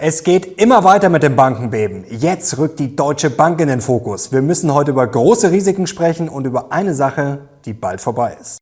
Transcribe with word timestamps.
Es 0.00 0.22
geht 0.22 0.62
immer 0.62 0.84
weiter 0.84 1.08
mit 1.08 1.24
dem 1.24 1.34
Bankenbeben. 1.34 2.04
Jetzt 2.08 2.56
rückt 2.56 2.78
die 2.78 2.94
Deutsche 2.94 3.30
Bank 3.30 3.60
in 3.60 3.66
den 3.66 3.80
Fokus. 3.80 4.30
Wir 4.30 4.42
müssen 4.42 4.72
heute 4.72 4.92
über 4.92 5.04
große 5.04 5.50
Risiken 5.50 5.88
sprechen 5.88 6.28
und 6.28 6.46
über 6.46 6.70
eine 6.70 6.94
Sache, 6.94 7.48
die 7.64 7.72
bald 7.72 8.00
vorbei 8.00 8.36
ist. 8.40 8.58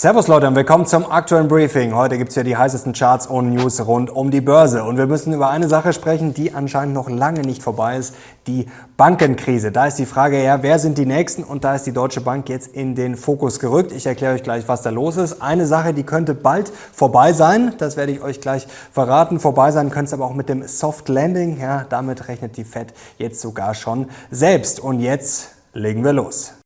Servus 0.00 0.28
Leute 0.28 0.46
und 0.46 0.54
willkommen 0.54 0.86
zum 0.86 1.10
aktuellen 1.10 1.48
Briefing. 1.48 1.92
Heute 1.92 2.18
gibt's 2.18 2.36
ja 2.36 2.44
die 2.44 2.56
heißesten 2.56 2.92
Charts 2.92 3.26
und 3.26 3.52
News 3.52 3.84
rund 3.84 4.10
um 4.10 4.30
die 4.30 4.40
Börse. 4.40 4.84
Und 4.84 4.96
wir 4.96 5.08
müssen 5.08 5.32
über 5.32 5.50
eine 5.50 5.66
Sache 5.66 5.92
sprechen, 5.92 6.34
die 6.34 6.54
anscheinend 6.54 6.94
noch 6.94 7.10
lange 7.10 7.40
nicht 7.40 7.64
vorbei 7.64 7.96
ist, 7.96 8.14
die 8.46 8.66
Bankenkrise. 8.96 9.72
Da 9.72 9.86
ist 9.88 9.98
die 9.98 10.06
Frage, 10.06 10.40
ja, 10.40 10.62
wer 10.62 10.78
sind 10.78 10.98
die 10.98 11.04
Nächsten? 11.04 11.42
Und 11.42 11.64
da 11.64 11.74
ist 11.74 11.84
die 11.84 11.90
Deutsche 11.90 12.20
Bank 12.20 12.48
jetzt 12.48 12.68
in 12.68 12.94
den 12.94 13.16
Fokus 13.16 13.58
gerückt. 13.58 13.90
Ich 13.90 14.06
erkläre 14.06 14.36
euch 14.36 14.44
gleich, 14.44 14.68
was 14.68 14.82
da 14.82 14.90
los 14.90 15.16
ist. 15.16 15.42
Eine 15.42 15.66
Sache, 15.66 15.92
die 15.92 16.04
könnte 16.04 16.32
bald 16.32 16.70
vorbei 16.92 17.32
sein, 17.32 17.74
das 17.78 17.96
werde 17.96 18.12
ich 18.12 18.22
euch 18.22 18.40
gleich 18.40 18.68
verraten. 18.92 19.40
Vorbei 19.40 19.72
sein 19.72 19.90
könnte 19.90 20.10
es 20.10 20.12
aber 20.12 20.26
auch 20.26 20.34
mit 20.34 20.48
dem 20.48 20.62
Soft 20.68 21.08
Landing. 21.08 21.58
Ja, 21.60 21.84
damit 21.88 22.28
rechnet 22.28 22.56
die 22.56 22.62
Fed 22.62 22.94
jetzt 23.16 23.40
sogar 23.40 23.74
schon 23.74 24.06
selbst. 24.30 24.78
Und 24.78 25.00
jetzt 25.00 25.56
legen 25.72 26.04
wir 26.04 26.12
los. 26.12 26.57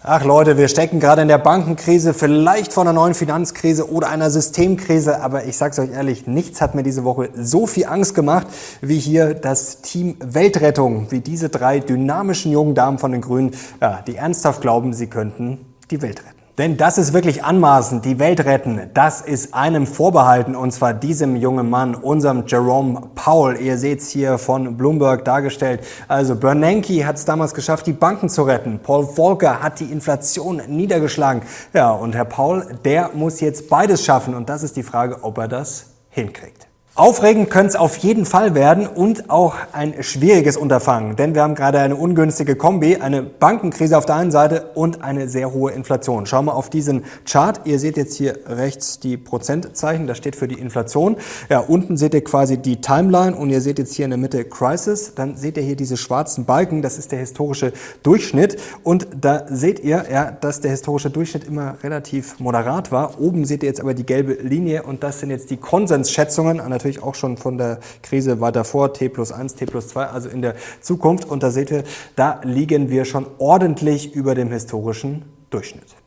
Ach 0.00 0.24
Leute, 0.24 0.56
wir 0.56 0.68
stecken 0.68 1.00
gerade 1.00 1.22
in 1.22 1.28
der 1.28 1.38
Bankenkrise, 1.38 2.14
vielleicht 2.14 2.72
vor 2.72 2.84
einer 2.84 2.92
neuen 2.92 3.14
Finanzkrise 3.14 3.90
oder 3.90 4.08
einer 4.08 4.30
Systemkrise, 4.30 5.20
aber 5.20 5.46
ich 5.46 5.56
sag's 5.56 5.76
euch 5.80 5.90
ehrlich, 5.90 6.28
nichts 6.28 6.60
hat 6.60 6.76
mir 6.76 6.84
diese 6.84 7.02
Woche 7.02 7.30
so 7.34 7.66
viel 7.66 7.86
Angst 7.86 8.14
gemacht 8.14 8.46
wie 8.80 9.00
hier 9.00 9.34
das 9.34 9.80
Team 9.82 10.16
Weltrettung, 10.20 11.10
wie 11.10 11.18
diese 11.18 11.48
drei 11.48 11.80
dynamischen 11.80 12.52
jungen 12.52 12.76
Damen 12.76 12.98
von 12.98 13.10
den 13.10 13.22
Grünen, 13.22 13.56
ja, 13.80 14.00
die 14.06 14.14
ernsthaft 14.14 14.60
glauben, 14.60 14.92
sie 14.92 15.08
könnten 15.08 15.66
die 15.90 16.00
Welt 16.00 16.20
retten. 16.20 16.37
Denn 16.58 16.76
das 16.76 16.98
ist 16.98 17.12
wirklich 17.12 17.44
anmaßend, 17.44 18.04
die 18.04 18.18
Welt 18.18 18.44
retten. 18.44 18.90
Das 18.92 19.20
ist 19.20 19.54
einem 19.54 19.86
vorbehalten, 19.86 20.56
und 20.56 20.72
zwar 20.72 20.92
diesem 20.92 21.36
jungen 21.36 21.70
Mann, 21.70 21.94
unserem 21.94 22.44
Jerome 22.48 23.00
Powell. 23.14 23.60
Ihr 23.60 23.78
seht's 23.78 24.10
hier 24.10 24.38
von 24.38 24.76
Bloomberg 24.76 25.24
dargestellt. 25.24 25.82
Also 26.08 26.34
Bernanke 26.34 27.06
hat 27.06 27.14
es 27.14 27.24
damals 27.24 27.54
geschafft, 27.54 27.86
die 27.86 27.92
Banken 27.92 28.28
zu 28.28 28.42
retten. 28.42 28.80
Paul 28.82 29.06
Volcker 29.06 29.62
hat 29.62 29.78
die 29.78 29.92
Inflation 29.92 30.60
niedergeschlagen. 30.66 31.42
Ja, 31.72 31.92
und 31.92 32.16
Herr 32.16 32.24
Paul, 32.24 32.66
der 32.84 33.10
muss 33.14 33.38
jetzt 33.38 33.70
beides 33.70 34.04
schaffen. 34.04 34.34
Und 34.34 34.48
das 34.48 34.64
ist 34.64 34.76
die 34.76 34.82
Frage, 34.82 35.22
ob 35.22 35.38
er 35.38 35.46
das 35.46 35.86
hinkriegt. 36.10 36.57
Aufregend 36.98 37.48
könnte 37.48 37.68
es 37.68 37.76
auf 37.76 37.96
jeden 37.98 38.26
Fall 38.26 38.56
werden 38.56 38.88
und 38.88 39.30
auch 39.30 39.54
ein 39.70 40.02
schwieriges 40.02 40.56
Unterfangen, 40.56 41.14
denn 41.14 41.32
wir 41.32 41.42
haben 41.42 41.54
gerade 41.54 41.78
eine 41.78 41.94
ungünstige 41.94 42.56
Kombi, 42.56 42.96
eine 42.96 43.22
Bankenkrise 43.22 43.96
auf 43.96 44.04
der 44.04 44.16
einen 44.16 44.32
Seite 44.32 44.70
und 44.74 45.04
eine 45.04 45.28
sehr 45.28 45.52
hohe 45.52 45.70
Inflation. 45.70 46.26
Schauen 46.26 46.46
wir 46.46 46.56
auf 46.56 46.70
diesen 46.70 47.04
Chart. 47.24 47.60
Ihr 47.66 47.78
seht 47.78 47.96
jetzt 47.96 48.16
hier 48.16 48.40
rechts 48.48 48.98
die 48.98 49.16
Prozentzeichen, 49.16 50.08
das 50.08 50.18
steht 50.18 50.34
für 50.34 50.48
die 50.48 50.58
Inflation. 50.58 51.18
Ja, 51.48 51.60
unten 51.60 51.96
seht 51.96 52.14
ihr 52.14 52.24
quasi 52.24 52.58
die 52.58 52.80
Timeline 52.80 53.36
und 53.36 53.50
ihr 53.50 53.60
seht 53.60 53.78
jetzt 53.78 53.94
hier 53.94 54.06
in 54.06 54.10
der 54.10 54.18
Mitte 54.18 54.44
Crisis. 54.44 55.14
Dann 55.14 55.36
seht 55.36 55.56
ihr 55.56 55.62
hier 55.62 55.76
diese 55.76 55.96
schwarzen 55.96 56.46
Balken, 56.46 56.82
das 56.82 56.98
ist 56.98 57.12
der 57.12 57.20
historische 57.20 57.74
Durchschnitt 58.02 58.56
und 58.82 59.06
da 59.20 59.44
seht 59.48 59.78
ihr, 59.84 60.06
ja, 60.10 60.32
dass 60.32 60.62
der 60.62 60.72
historische 60.72 61.10
Durchschnitt 61.10 61.44
immer 61.44 61.76
relativ 61.84 62.40
moderat 62.40 62.90
war. 62.90 63.20
Oben 63.20 63.44
seht 63.44 63.62
ihr 63.62 63.68
jetzt 63.68 63.80
aber 63.80 63.94
die 63.94 64.04
gelbe 64.04 64.32
Linie 64.32 64.82
und 64.82 65.04
das 65.04 65.20
sind 65.20 65.30
jetzt 65.30 65.50
die 65.50 65.58
Konsensschätzungen, 65.58 66.56
natürlich 66.56 66.87
natürlich 66.88 67.02
auch 67.02 67.14
schon 67.14 67.36
von 67.36 67.58
der 67.58 67.80
Krise 68.02 68.40
weiter 68.40 68.64
vor, 68.64 68.92
T 68.92 69.08
plus 69.08 69.32
1, 69.32 69.54
T 69.54 69.66
plus 69.66 69.88
2, 69.88 70.06
also 70.06 70.28
in 70.28 70.42
der 70.42 70.54
Zukunft. 70.80 71.28
Und 71.28 71.42
da 71.42 71.50
seht 71.50 71.70
ihr, 71.70 71.84
da 72.16 72.40
liegen 72.44 72.90
wir 72.90 73.04
schon 73.04 73.26
ordentlich 73.38 74.14
über 74.14 74.34
dem 74.34 74.50
historischen 74.50 75.24
Durchschnitt. 75.50 75.97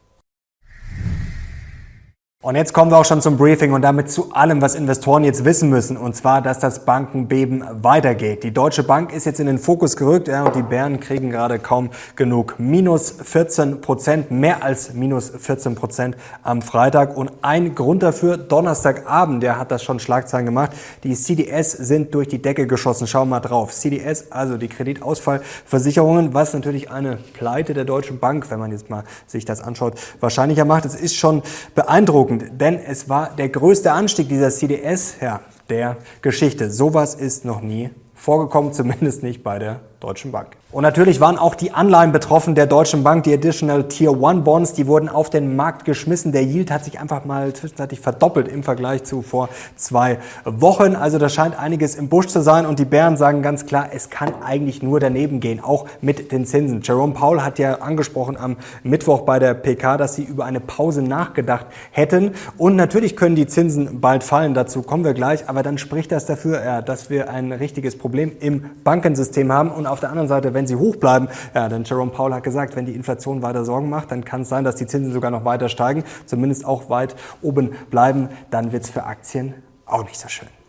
Und 2.43 2.55
jetzt 2.55 2.73
kommen 2.73 2.89
wir 2.89 2.97
auch 2.97 3.05
schon 3.05 3.21
zum 3.21 3.37
Briefing 3.37 3.71
und 3.71 3.83
damit 3.83 4.09
zu 4.09 4.31
allem, 4.31 4.63
was 4.63 4.73
Investoren 4.73 5.23
jetzt 5.23 5.45
wissen 5.45 5.69
müssen, 5.69 5.95
und 5.95 6.15
zwar, 6.15 6.41
dass 6.41 6.57
das 6.57 6.85
Bankenbeben 6.85 7.63
weitergeht. 7.83 8.41
Die 8.41 8.51
Deutsche 8.51 8.81
Bank 8.81 9.13
ist 9.13 9.25
jetzt 9.25 9.39
in 9.39 9.45
den 9.45 9.59
Fokus 9.59 9.95
gerückt 9.95 10.27
ja, 10.27 10.43
und 10.43 10.55
die 10.55 10.63
Bären 10.63 10.99
kriegen 10.99 11.29
gerade 11.29 11.59
kaum 11.59 11.91
genug. 12.15 12.55
Minus 12.57 13.11
14 13.11 13.81
Prozent, 13.81 14.31
mehr 14.31 14.63
als 14.63 14.95
minus 14.95 15.29
14 15.29 15.75
Prozent 15.75 16.17
am 16.41 16.63
Freitag. 16.63 17.15
Und 17.15 17.31
ein 17.43 17.75
Grund 17.75 18.01
dafür, 18.01 18.37
Donnerstagabend, 18.37 19.43
der 19.43 19.59
hat 19.59 19.69
das 19.69 19.83
schon 19.83 19.99
Schlagzeilen 19.99 20.47
gemacht, 20.47 20.71
die 21.03 21.13
CDS 21.13 21.73
sind 21.73 22.15
durch 22.15 22.27
die 22.27 22.41
Decke 22.41 22.65
geschossen. 22.65 23.05
Schauen 23.05 23.29
wir 23.29 23.35
mal 23.35 23.39
drauf. 23.41 23.71
CDS, 23.71 24.31
also 24.31 24.57
die 24.57 24.67
Kreditausfallversicherungen, 24.67 26.33
was 26.33 26.55
natürlich 26.55 26.89
eine 26.89 27.19
Pleite 27.33 27.75
der 27.75 27.85
Deutschen 27.85 28.17
Bank, 28.17 28.49
wenn 28.49 28.57
man 28.57 28.71
jetzt 28.71 28.89
mal 28.89 29.03
sich 29.27 29.45
das 29.45 29.61
anschaut, 29.61 29.93
wahrscheinlicher 30.19 30.65
macht. 30.65 30.85
Es 30.85 30.95
ist 30.95 31.15
schon 31.15 31.43
beeindruckend 31.75 32.30
beeindruckend, 32.31 32.61
denn 32.61 32.79
es 32.79 33.09
war 33.09 33.35
der 33.35 33.49
größte 33.49 33.91
Anstieg 33.91 34.29
dieser 34.29 34.49
CDS 34.49 35.15
ja, 35.21 35.41
der 35.69 35.97
Geschichte. 36.21 36.71
Sowas 36.71 37.15
ist 37.15 37.45
noch 37.45 37.61
nie 37.61 37.89
vorgekommen, 38.13 38.73
zumindest 38.73 39.23
nicht 39.23 39.43
bei 39.43 39.59
der 39.59 39.81
Deutschen 40.01 40.31
Bank. 40.31 40.57
Und 40.71 40.83
natürlich 40.83 41.19
waren 41.19 41.37
auch 41.37 41.53
die 41.53 41.73
Anleihen 41.73 42.11
betroffen 42.11 42.55
der 42.55 42.65
Deutschen 42.65 43.03
Bank, 43.03 43.25
die 43.25 43.33
Additional 43.33 43.89
Tier 43.89 44.11
1 44.11 44.43
Bonds, 44.43 44.73
die 44.73 44.87
wurden 44.87 45.09
auf 45.09 45.29
den 45.29 45.55
Markt 45.57 45.83
geschmissen. 45.85 46.31
Der 46.31 46.43
Yield 46.43 46.71
hat 46.71 46.85
sich 46.85 46.99
einfach 46.99 47.23
mal 47.25 47.53
zwischenzeitlich 47.53 47.99
verdoppelt 47.99 48.47
im 48.47 48.63
Vergleich 48.63 49.03
zu 49.03 49.21
vor 49.21 49.49
zwei 49.75 50.17
Wochen. 50.45 50.95
Also 50.95 51.19
da 51.19 51.29
scheint 51.29 51.59
einiges 51.59 51.95
im 51.95 52.07
Busch 52.09 52.27
zu 52.27 52.41
sein 52.41 52.65
und 52.65 52.79
die 52.79 52.85
Bären 52.85 53.17
sagen 53.17 53.41
ganz 53.41 53.65
klar, 53.65 53.89
es 53.93 54.09
kann 54.09 54.33
eigentlich 54.41 54.81
nur 54.81 54.99
daneben 54.99 55.39
gehen, 55.39 55.59
auch 55.61 55.85
mit 55.99 56.31
den 56.31 56.45
Zinsen. 56.45 56.81
Jerome 56.81 57.13
Powell 57.13 57.41
hat 57.41 57.59
ja 57.59 57.75
angesprochen 57.75 58.37
am 58.37 58.55
Mittwoch 58.83 59.21
bei 59.21 59.39
der 59.39 59.53
PK, 59.53 59.97
dass 59.97 60.15
sie 60.15 60.23
über 60.23 60.45
eine 60.45 60.61
Pause 60.61 61.03
nachgedacht 61.03 61.67
hätten. 61.91 62.31
Und 62.57 62.75
natürlich 62.75 63.15
können 63.15 63.35
die 63.35 63.45
Zinsen 63.45 63.99
bald 63.99 64.23
fallen, 64.23 64.53
dazu 64.53 64.81
kommen 64.81 65.03
wir 65.03 65.13
gleich, 65.13 65.47
aber 65.49 65.63
dann 65.63 65.77
spricht 65.77 66.13
das 66.13 66.25
dafür, 66.25 66.63
ja, 66.63 66.81
dass 66.81 67.09
wir 67.09 67.29
ein 67.29 67.51
richtiges 67.51 67.97
Problem 67.97 68.31
im 68.39 68.69
Bankensystem 68.85 69.51
haben. 69.51 69.69
Und 69.69 69.90
auf 69.91 69.99
der 69.99 70.09
anderen 70.09 70.27
Seite, 70.27 70.53
wenn 70.53 70.67
sie 70.67 70.75
hoch 70.75 70.95
bleiben, 70.95 71.27
ja, 71.53 71.69
denn 71.69 71.83
Jerome 71.83 72.11
Powell 72.11 72.33
hat 72.33 72.43
gesagt, 72.43 72.75
wenn 72.75 72.85
die 72.85 72.95
Inflation 72.95 73.41
weiter 73.41 73.65
Sorgen 73.65 73.89
macht, 73.89 74.11
dann 74.11 74.25
kann 74.25 74.41
es 74.41 74.49
sein, 74.49 74.63
dass 74.63 74.75
die 74.75 74.87
Zinsen 74.87 75.13
sogar 75.13 75.31
noch 75.31 75.45
weiter 75.45 75.69
steigen, 75.69 76.03
zumindest 76.25 76.65
auch 76.65 76.89
weit 76.89 77.15
oben 77.41 77.71
bleiben, 77.89 78.29
dann 78.49 78.71
wird 78.71 78.83
es 78.83 78.89
für 78.89 79.03
Aktien 79.03 79.53
auch 79.85 80.03
nicht 80.03 80.19
so 80.19 80.27
schön. 80.27 80.60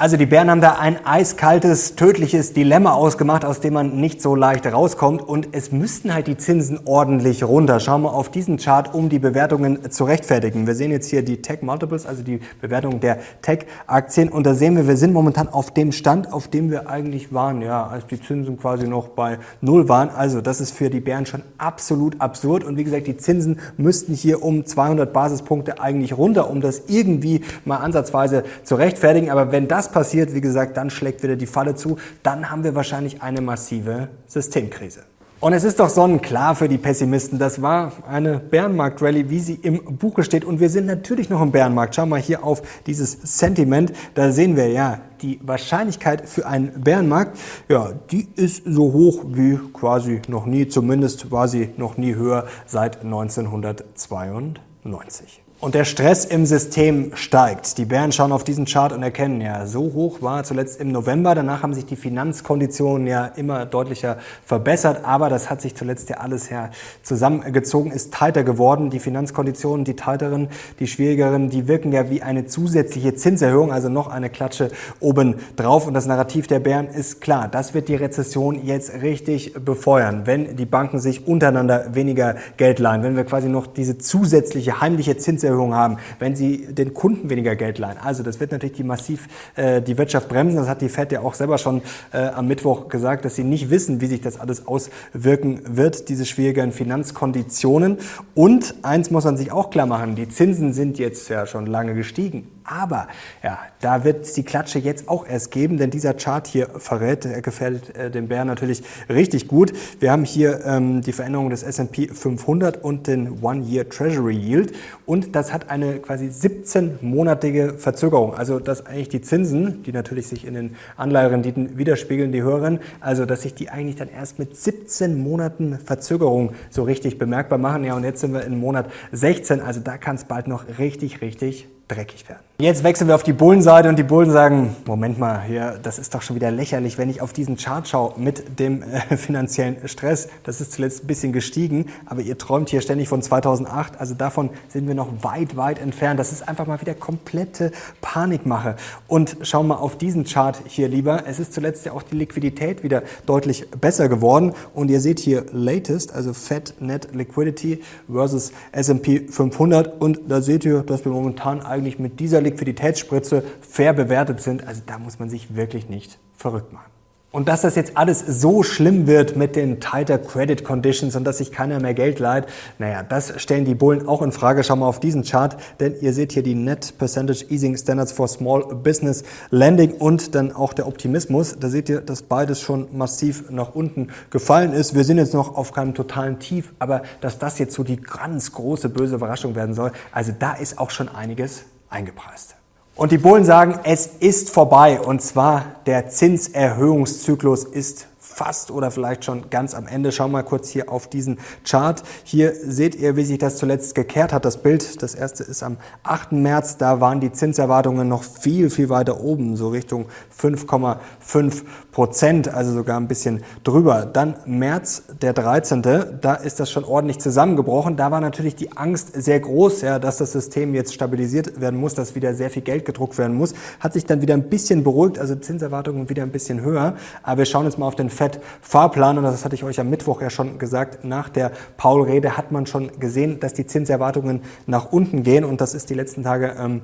Also 0.00 0.16
die 0.16 0.24
Bären 0.24 0.50
haben 0.50 0.62
da 0.62 0.78
ein 0.78 1.04
eiskaltes, 1.04 1.94
tödliches 1.94 2.54
Dilemma 2.54 2.94
ausgemacht, 2.94 3.44
aus 3.44 3.60
dem 3.60 3.74
man 3.74 4.00
nicht 4.00 4.22
so 4.22 4.34
leicht 4.34 4.66
rauskommt. 4.66 5.20
Und 5.20 5.48
es 5.52 5.72
müssten 5.72 6.14
halt 6.14 6.26
die 6.26 6.38
Zinsen 6.38 6.80
ordentlich 6.86 7.44
runter. 7.44 7.80
Schauen 7.80 8.00
wir 8.00 8.14
auf 8.14 8.30
diesen 8.30 8.56
Chart, 8.56 8.94
um 8.94 9.10
die 9.10 9.18
Bewertungen 9.18 9.90
zu 9.90 10.04
rechtfertigen. 10.04 10.66
Wir 10.66 10.74
sehen 10.74 10.90
jetzt 10.90 11.10
hier 11.10 11.22
die 11.22 11.42
Tech 11.42 11.60
Multiples, 11.60 12.06
also 12.06 12.22
die 12.22 12.40
Bewertung 12.62 13.00
der 13.00 13.18
Tech-Aktien. 13.42 14.30
Und 14.30 14.46
da 14.46 14.54
sehen 14.54 14.74
wir, 14.74 14.88
wir 14.88 14.96
sind 14.96 15.12
momentan 15.12 15.48
auf 15.48 15.70
dem 15.70 15.92
Stand, 15.92 16.32
auf 16.32 16.48
dem 16.48 16.70
wir 16.70 16.88
eigentlich 16.88 17.34
waren, 17.34 17.60
ja, 17.60 17.86
als 17.86 18.06
die 18.06 18.22
Zinsen 18.22 18.58
quasi 18.58 18.88
noch 18.88 19.08
bei 19.08 19.38
Null 19.60 19.90
waren. 19.90 20.08
Also 20.08 20.40
das 20.40 20.62
ist 20.62 20.70
für 20.70 20.88
die 20.88 21.00
Bären 21.00 21.26
schon 21.26 21.42
absolut 21.58 22.18
absurd. 22.22 22.64
Und 22.64 22.78
wie 22.78 22.84
gesagt, 22.84 23.06
die 23.06 23.18
Zinsen 23.18 23.60
müssten 23.76 24.14
hier 24.14 24.42
um 24.42 24.64
200 24.64 25.12
Basispunkte 25.12 25.78
eigentlich 25.78 26.16
runter, 26.16 26.48
um 26.48 26.62
das 26.62 26.84
irgendwie 26.86 27.42
mal 27.66 27.76
ansatzweise 27.76 28.44
zu 28.62 28.76
rechtfertigen. 28.76 29.28
Aber 29.28 29.52
wenn 29.52 29.68
das 29.68 29.89
passiert, 29.90 30.34
wie 30.34 30.40
gesagt, 30.40 30.76
dann 30.76 30.90
schlägt 30.90 31.22
wieder 31.22 31.36
die 31.36 31.46
Falle 31.46 31.74
zu. 31.74 31.98
Dann 32.22 32.50
haben 32.50 32.64
wir 32.64 32.74
wahrscheinlich 32.74 33.22
eine 33.22 33.40
massive 33.40 34.08
Systemkrise. 34.26 35.04
Und 35.40 35.52
es 35.54 35.64
ist 35.64 35.80
doch 35.80 35.88
sonnenklar 35.88 36.54
für 36.54 36.68
die 36.68 36.76
Pessimisten. 36.76 37.38
Das 37.38 37.62
war 37.62 37.92
eine 38.06 38.38
Bärenmarkt-Rallye, 38.38 39.30
wie 39.30 39.40
sie 39.40 39.54
im 39.54 39.96
Buche 39.96 40.22
steht. 40.22 40.44
Und 40.44 40.60
wir 40.60 40.68
sind 40.68 40.84
natürlich 40.84 41.30
noch 41.30 41.40
im 41.40 41.50
Bärenmarkt. 41.50 41.94
Schau 41.94 42.04
mal 42.04 42.20
hier 42.20 42.44
auf 42.44 42.60
dieses 42.86 43.12
Sentiment. 43.12 43.94
Da 44.14 44.32
sehen 44.32 44.56
wir 44.56 44.68
ja, 44.68 45.00
die 45.22 45.40
Wahrscheinlichkeit 45.42 46.28
für 46.28 46.46
einen 46.46 46.82
Bärenmarkt, 46.82 47.38
ja, 47.70 47.94
die 48.10 48.28
ist 48.36 48.64
so 48.66 48.92
hoch 48.92 49.24
wie 49.28 49.58
quasi 49.72 50.20
noch 50.28 50.44
nie. 50.44 50.68
Zumindest 50.68 51.30
war 51.30 51.48
sie 51.48 51.70
noch 51.78 51.96
nie 51.96 52.14
höher 52.14 52.44
seit 52.66 53.02
1992. 53.02 55.40
Und 55.60 55.74
der 55.74 55.84
Stress 55.84 56.24
im 56.24 56.46
System 56.46 57.10
steigt. 57.16 57.76
Die 57.76 57.84
Bären 57.84 58.12
schauen 58.12 58.32
auf 58.32 58.44
diesen 58.44 58.64
Chart 58.64 58.94
und 58.94 59.02
erkennen, 59.02 59.42
ja, 59.42 59.66
so 59.66 59.92
hoch 59.92 60.22
war 60.22 60.42
zuletzt 60.42 60.80
im 60.80 60.90
November. 60.90 61.34
Danach 61.34 61.62
haben 61.62 61.74
sich 61.74 61.84
die 61.84 61.96
Finanzkonditionen 61.96 63.06
ja 63.06 63.26
immer 63.26 63.66
deutlicher 63.66 64.16
verbessert. 64.46 65.04
Aber 65.04 65.28
das 65.28 65.50
hat 65.50 65.60
sich 65.60 65.74
zuletzt 65.74 66.08
ja 66.08 66.16
alles 66.16 66.48
ja 66.48 66.70
zusammengezogen, 67.02 67.92
ist 67.92 68.14
tighter 68.14 68.42
geworden. 68.42 68.88
Die 68.88 69.00
Finanzkonditionen, 69.00 69.84
die 69.84 69.96
tighteren, 69.96 70.48
die 70.78 70.86
schwierigeren, 70.86 71.50
die 71.50 71.68
wirken 71.68 71.92
ja 71.92 72.08
wie 72.08 72.22
eine 72.22 72.46
zusätzliche 72.46 73.14
Zinserhöhung, 73.14 73.70
also 73.70 73.90
noch 73.90 74.08
eine 74.08 74.30
Klatsche 74.30 74.70
oben 74.98 75.34
drauf. 75.56 75.86
Und 75.86 75.92
das 75.92 76.06
Narrativ 76.06 76.46
der 76.46 76.60
Bären 76.60 76.88
ist 76.88 77.20
klar. 77.20 77.48
Das 77.48 77.74
wird 77.74 77.88
die 77.88 77.96
Rezession 77.96 78.64
jetzt 78.64 79.02
richtig 79.02 79.52
befeuern, 79.62 80.22
wenn 80.24 80.56
die 80.56 80.64
Banken 80.64 81.00
sich 81.00 81.26
untereinander 81.26 81.94
weniger 81.94 82.36
Geld 82.56 82.78
leihen, 82.78 83.02
wenn 83.02 83.14
wir 83.14 83.24
quasi 83.24 83.50
noch 83.50 83.66
diese 83.66 83.98
zusätzliche 83.98 84.80
heimliche 84.80 85.18
Zinserhöhung 85.18 85.49
Zinserhöhungen 85.50 85.74
haben, 85.74 85.96
wenn 86.18 86.36
sie 86.36 86.66
den 86.72 86.94
Kunden 86.94 87.30
weniger 87.30 87.56
Geld 87.56 87.78
leihen. 87.78 87.98
Also 87.98 88.22
das 88.22 88.40
wird 88.40 88.52
natürlich 88.52 88.76
die 88.76 88.84
massiv 88.84 89.28
äh, 89.56 89.82
die 89.82 89.98
Wirtschaft 89.98 90.28
bremsen. 90.28 90.56
Das 90.56 90.68
hat 90.68 90.80
die 90.80 90.88
Fed 90.88 91.12
ja 91.12 91.20
auch 91.20 91.34
selber 91.34 91.58
schon 91.58 91.82
äh, 92.12 92.18
am 92.18 92.46
Mittwoch 92.46 92.88
gesagt, 92.88 93.24
dass 93.24 93.36
sie 93.36 93.44
nicht 93.44 93.70
wissen, 93.70 94.00
wie 94.00 94.06
sich 94.06 94.20
das 94.20 94.38
alles 94.38 94.66
auswirken 94.66 95.60
wird, 95.76 96.08
diese 96.08 96.26
schwierigen 96.26 96.72
Finanzkonditionen. 96.72 97.98
Und 98.34 98.74
eins 98.82 99.10
muss 99.10 99.24
man 99.24 99.36
sich 99.36 99.52
auch 99.52 99.70
klar 99.70 99.86
machen, 99.86 100.14
die 100.14 100.28
Zinsen 100.28 100.72
sind 100.72 100.98
jetzt 100.98 101.28
ja 101.28 101.46
schon 101.46 101.66
lange 101.66 101.94
gestiegen. 101.94 102.48
Aber 102.64 103.08
ja, 103.42 103.58
da 103.80 104.04
wird 104.04 104.24
es 104.24 104.34
die 104.34 104.42
Klatsche 104.42 104.78
jetzt 104.78 105.08
auch 105.08 105.26
erst 105.26 105.50
geben, 105.50 105.78
denn 105.78 105.90
dieser 105.90 106.14
Chart 106.14 106.46
hier 106.46 106.68
verrät, 106.76 107.24
er 107.24 107.42
gefällt 107.42 107.96
äh, 107.96 108.10
dem 108.10 108.28
Bär 108.28 108.44
natürlich 108.44 108.82
richtig 109.08 109.48
gut. 109.48 109.72
Wir 109.98 110.12
haben 110.12 110.24
hier 110.24 110.64
ähm, 110.64 111.00
die 111.00 111.12
Veränderung 111.12 111.50
des 111.50 111.62
S&P 111.62 112.08
500 112.08 112.82
und 112.82 113.06
den 113.06 113.42
One-Year 113.42 113.88
Treasury 113.88 114.36
Yield 114.36 114.72
und 115.06 115.34
das 115.34 115.52
hat 115.52 115.70
eine 115.70 115.98
quasi 115.98 116.26
17-monatige 116.26 117.78
Verzögerung. 117.78 118.34
Also 118.34 118.58
dass 118.58 118.86
eigentlich 118.86 119.08
die 119.08 119.22
Zinsen, 119.22 119.82
die 119.82 119.92
natürlich 119.92 120.28
sich 120.28 120.46
in 120.46 120.54
den 120.54 120.76
Anleiherenditen 120.96 121.78
widerspiegeln, 121.78 122.32
die 122.32 122.42
höheren, 122.42 122.80
also 123.00 123.26
dass 123.26 123.42
sich 123.42 123.54
die 123.54 123.70
eigentlich 123.70 123.96
dann 123.96 124.08
erst 124.08 124.38
mit 124.38 124.56
17 124.56 125.20
Monaten 125.20 125.78
Verzögerung 125.78 126.52
so 126.70 126.82
richtig 126.82 127.18
bemerkbar 127.18 127.58
machen. 127.58 127.84
Ja, 127.84 127.94
und 127.94 128.04
jetzt 128.04 128.20
sind 128.20 128.32
wir 128.32 128.44
in 128.44 128.58
Monat 128.58 128.90
16, 129.12 129.60
also 129.60 129.80
da 129.80 129.98
kann 129.98 130.16
es 130.16 130.24
bald 130.24 130.46
noch 130.46 130.64
richtig, 130.78 131.20
richtig 131.20 131.68
dreckig 131.88 132.28
werden. 132.28 132.49
Jetzt 132.60 132.84
wechseln 132.84 133.08
wir 133.08 133.14
auf 133.14 133.22
die 133.22 133.32
Bullenseite 133.32 133.88
und 133.88 133.98
die 133.98 134.02
Bullen 134.02 134.30
sagen, 134.30 134.76
Moment 134.84 135.18
mal, 135.18 135.42
hier, 135.42 135.78
das 135.82 135.98
ist 135.98 136.14
doch 136.14 136.20
schon 136.20 136.36
wieder 136.36 136.50
lächerlich, 136.50 136.98
wenn 136.98 137.08
ich 137.08 137.22
auf 137.22 137.32
diesen 137.32 137.56
Chart 137.56 137.88
schaue 137.88 138.12
mit 138.18 138.58
dem 138.58 138.82
äh, 138.82 139.16
finanziellen 139.16 139.78
Stress. 139.88 140.28
Das 140.42 140.60
ist 140.60 140.72
zuletzt 140.72 141.04
ein 141.04 141.06
bisschen 141.06 141.32
gestiegen, 141.32 141.86
aber 142.04 142.20
ihr 142.20 142.36
träumt 142.36 142.68
hier 142.68 142.82
ständig 142.82 143.08
von 143.08 143.22
2008, 143.22 143.98
also 143.98 144.12
davon 144.12 144.50
sind 144.68 144.86
wir 144.86 144.94
noch 144.94 145.08
weit, 145.22 145.56
weit 145.56 145.78
entfernt. 145.78 146.20
Das 146.20 146.32
ist 146.32 146.46
einfach 146.46 146.66
mal 146.66 146.78
wieder 146.82 146.92
komplette 146.92 147.72
Panikmache. 148.02 148.76
Und 149.08 149.38
schauen 149.40 149.68
wir 149.68 149.80
auf 149.80 149.96
diesen 149.96 150.24
Chart 150.24 150.60
hier 150.66 150.88
lieber. 150.88 151.22
Es 151.26 151.40
ist 151.40 151.54
zuletzt 151.54 151.86
ja 151.86 151.92
auch 151.92 152.02
die 152.02 152.16
Liquidität 152.16 152.82
wieder 152.82 153.04
deutlich 153.24 153.70
besser 153.70 154.10
geworden 154.10 154.52
und 154.74 154.90
ihr 154.90 155.00
seht 155.00 155.18
hier 155.18 155.46
latest, 155.52 156.14
also 156.14 156.34
Fed 156.34 156.74
Net 156.78 157.08
Liquidity 157.14 157.80
versus 158.06 158.52
S&P 158.72 159.28
500 159.28 159.98
und 159.98 160.20
da 160.28 160.42
seht 160.42 160.66
ihr, 160.66 160.82
dass 160.82 161.06
wir 161.06 161.12
momentan 161.12 161.62
eigentlich 161.62 161.98
mit 161.98 162.20
dieser 162.20 162.49
Liquiditätsspritze 162.50 163.42
fair 163.60 163.92
bewertet 163.92 164.40
sind. 164.40 164.66
Also 164.66 164.82
da 164.86 164.98
muss 164.98 165.18
man 165.18 165.28
sich 165.28 165.54
wirklich 165.54 165.88
nicht 165.88 166.18
verrückt 166.36 166.72
machen. 166.72 166.90
Und 167.32 167.46
dass 167.48 167.60
das 167.60 167.76
jetzt 167.76 167.96
alles 167.96 168.18
so 168.18 168.64
schlimm 168.64 169.06
wird 169.06 169.36
mit 169.36 169.54
den 169.54 169.78
tighter 169.78 170.18
Credit 170.18 170.64
Conditions 170.64 171.14
und 171.14 171.22
dass 171.22 171.38
sich 171.38 171.52
keiner 171.52 171.78
mehr 171.78 171.94
Geld 171.94 172.18
leiht, 172.18 172.46
naja, 172.80 173.04
das 173.04 173.40
stellen 173.40 173.64
die 173.64 173.76
Bullen 173.76 174.08
auch 174.08 174.20
in 174.22 174.32
Frage. 174.32 174.64
Schau 174.64 174.74
mal 174.74 174.88
auf 174.88 174.98
diesen 174.98 175.22
Chart, 175.22 175.56
denn 175.78 175.94
ihr 176.00 176.12
seht 176.12 176.32
hier 176.32 176.42
die 176.42 176.56
Net 176.56 176.94
Percentage 176.98 177.44
Easing 177.48 177.76
Standards 177.76 178.10
for 178.10 178.26
Small 178.26 178.74
Business 178.74 179.22
Lending 179.50 179.92
und 179.92 180.34
dann 180.34 180.50
auch 180.50 180.72
der 180.72 180.88
Optimismus. 180.88 181.56
Da 181.60 181.68
seht 181.68 181.88
ihr, 181.88 182.00
dass 182.00 182.22
beides 182.22 182.60
schon 182.60 182.88
massiv 182.96 183.48
nach 183.48 183.76
unten 183.76 184.08
gefallen 184.30 184.72
ist. 184.72 184.96
Wir 184.96 185.04
sind 185.04 185.18
jetzt 185.18 185.32
noch 185.32 185.54
auf 185.54 185.70
keinem 185.70 185.94
totalen 185.94 186.40
Tief, 186.40 186.72
aber 186.80 187.02
dass 187.20 187.38
das 187.38 187.60
jetzt 187.60 187.74
so 187.74 187.84
die 187.84 187.98
ganz 187.98 188.50
große 188.50 188.88
böse 188.88 189.14
Überraschung 189.14 189.54
werden 189.54 189.76
soll, 189.76 189.92
also 190.10 190.32
da 190.36 190.54
ist 190.54 190.78
auch 190.78 190.90
schon 190.90 191.08
einiges 191.08 191.62
eingepreist. 191.90 192.56
Und 192.96 193.12
die 193.12 193.18
Bullen 193.18 193.44
sagen, 193.44 193.80
es 193.84 194.06
ist 194.06 194.50
vorbei. 194.50 195.00
Und 195.00 195.22
zwar 195.22 195.76
der 195.86 196.08
Zinserhöhungszyklus 196.08 197.64
ist 197.64 198.06
fast 198.40 198.70
oder 198.70 198.90
vielleicht 198.90 199.26
schon 199.26 199.50
ganz 199.50 199.74
am 199.74 199.86
Ende. 199.86 200.12
Schau 200.12 200.26
mal 200.26 200.42
kurz 200.42 200.70
hier 200.70 200.90
auf 200.90 201.08
diesen 201.08 201.38
Chart. 201.62 202.02
Hier 202.24 202.54
seht 202.54 202.94
ihr, 202.94 203.14
wie 203.16 203.24
sich 203.24 203.36
das 203.36 203.58
zuletzt 203.58 203.94
gekehrt 203.94 204.32
hat, 204.32 204.46
das 204.46 204.62
Bild. 204.62 205.02
Das 205.02 205.14
erste 205.14 205.44
ist 205.44 205.62
am 205.62 205.76
8. 206.04 206.32
März. 206.32 206.78
Da 206.78 207.02
waren 207.02 207.20
die 207.20 207.32
Zinserwartungen 207.32 208.08
noch 208.08 208.24
viel, 208.24 208.70
viel 208.70 208.88
weiter 208.88 209.20
oben, 209.20 209.56
so 209.56 209.68
Richtung 209.68 210.06
5,5 210.40 211.64
Prozent, 211.92 212.48
also 212.48 212.72
sogar 212.72 212.98
ein 212.98 213.08
bisschen 213.08 213.42
drüber. 213.62 214.06
Dann 214.06 214.36
März, 214.46 215.02
der 215.20 215.34
13. 215.34 215.82
Da 215.82 216.34
ist 216.34 216.60
das 216.60 216.70
schon 216.70 216.84
ordentlich 216.84 217.18
zusammengebrochen. 217.18 217.98
Da 217.98 218.10
war 218.10 218.22
natürlich 218.22 218.56
die 218.56 218.74
Angst 218.74 219.10
sehr 219.22 219.40
groß, 219.40 219.82
ja, 219.82 219.98
dass 219.98 220.16
das 220.16 220.32
System 220.32 220.74
jetzt 220.74 220.94
stabilisiert 220.94 221.60
werden 221.60 221.78
muss, 221.78 221.94
dass 221.94 222.14
wieder 222.14 222.32
sehr 222.32 222.48
viel 222.48 222.62
Geld 222.62 222.86
gedruckt 222.86 223.18
werden 223.18 223.36
muss. 223.36 223.52
Hat 223.80 223.92
sich 223.92 224.06
dann 224.06 224.22
wieder 224.22 224.32
ein 224.32 224.48
bisschen 224.48 224.82
beruhigt, 224.82 225.18
also 225.18 225.34
Zinserwartungen 225.34 226.08
wieder 226.08 226.22
ein 226.22 226.32
bisschen 226.32 226.62
höher. 226.62 226.94
Aber 227.22 227.40
wir 227.40 227.44
schauen 227.44 227.66
jetzt 227.66 227.78
mal 227.78 227.86
auf 227.86 227.96
den 227.96 228.08
FED-Fahrplan 228.36 229.18
und 229.18 229.24
das 229.24 229.44
hatte 229.44 229.54
ich 229.54 229.64
euch 229.64 229.80
am 229.80 229.90
Mittwoch 229.90 230.22
ja 230.22 230.30
schon 230.30 230.58
gesagt. 230.58 231.04
Nach 231.04 231.28
der 231.28 231.52
Paul-Rede 231.76 232.36
hat 232.36 232.52
man 232.52 232.66
schon 232.66 232.98
gesehen, 232.98 233.40
dass 233.40 233.54
die 233.54 233.66
Zinserwartungen 233.66 234.42
nach 234.66 234.92
unten 234.92 235.22
gehen 235.22 235.44
und 235.44 235.60
das 235.60 235.74
ist 235.74 235.90
die 235.90 235.94
letzten 235.94 236.22
Tage 236.22 236.56
ähm, 236.58 236.82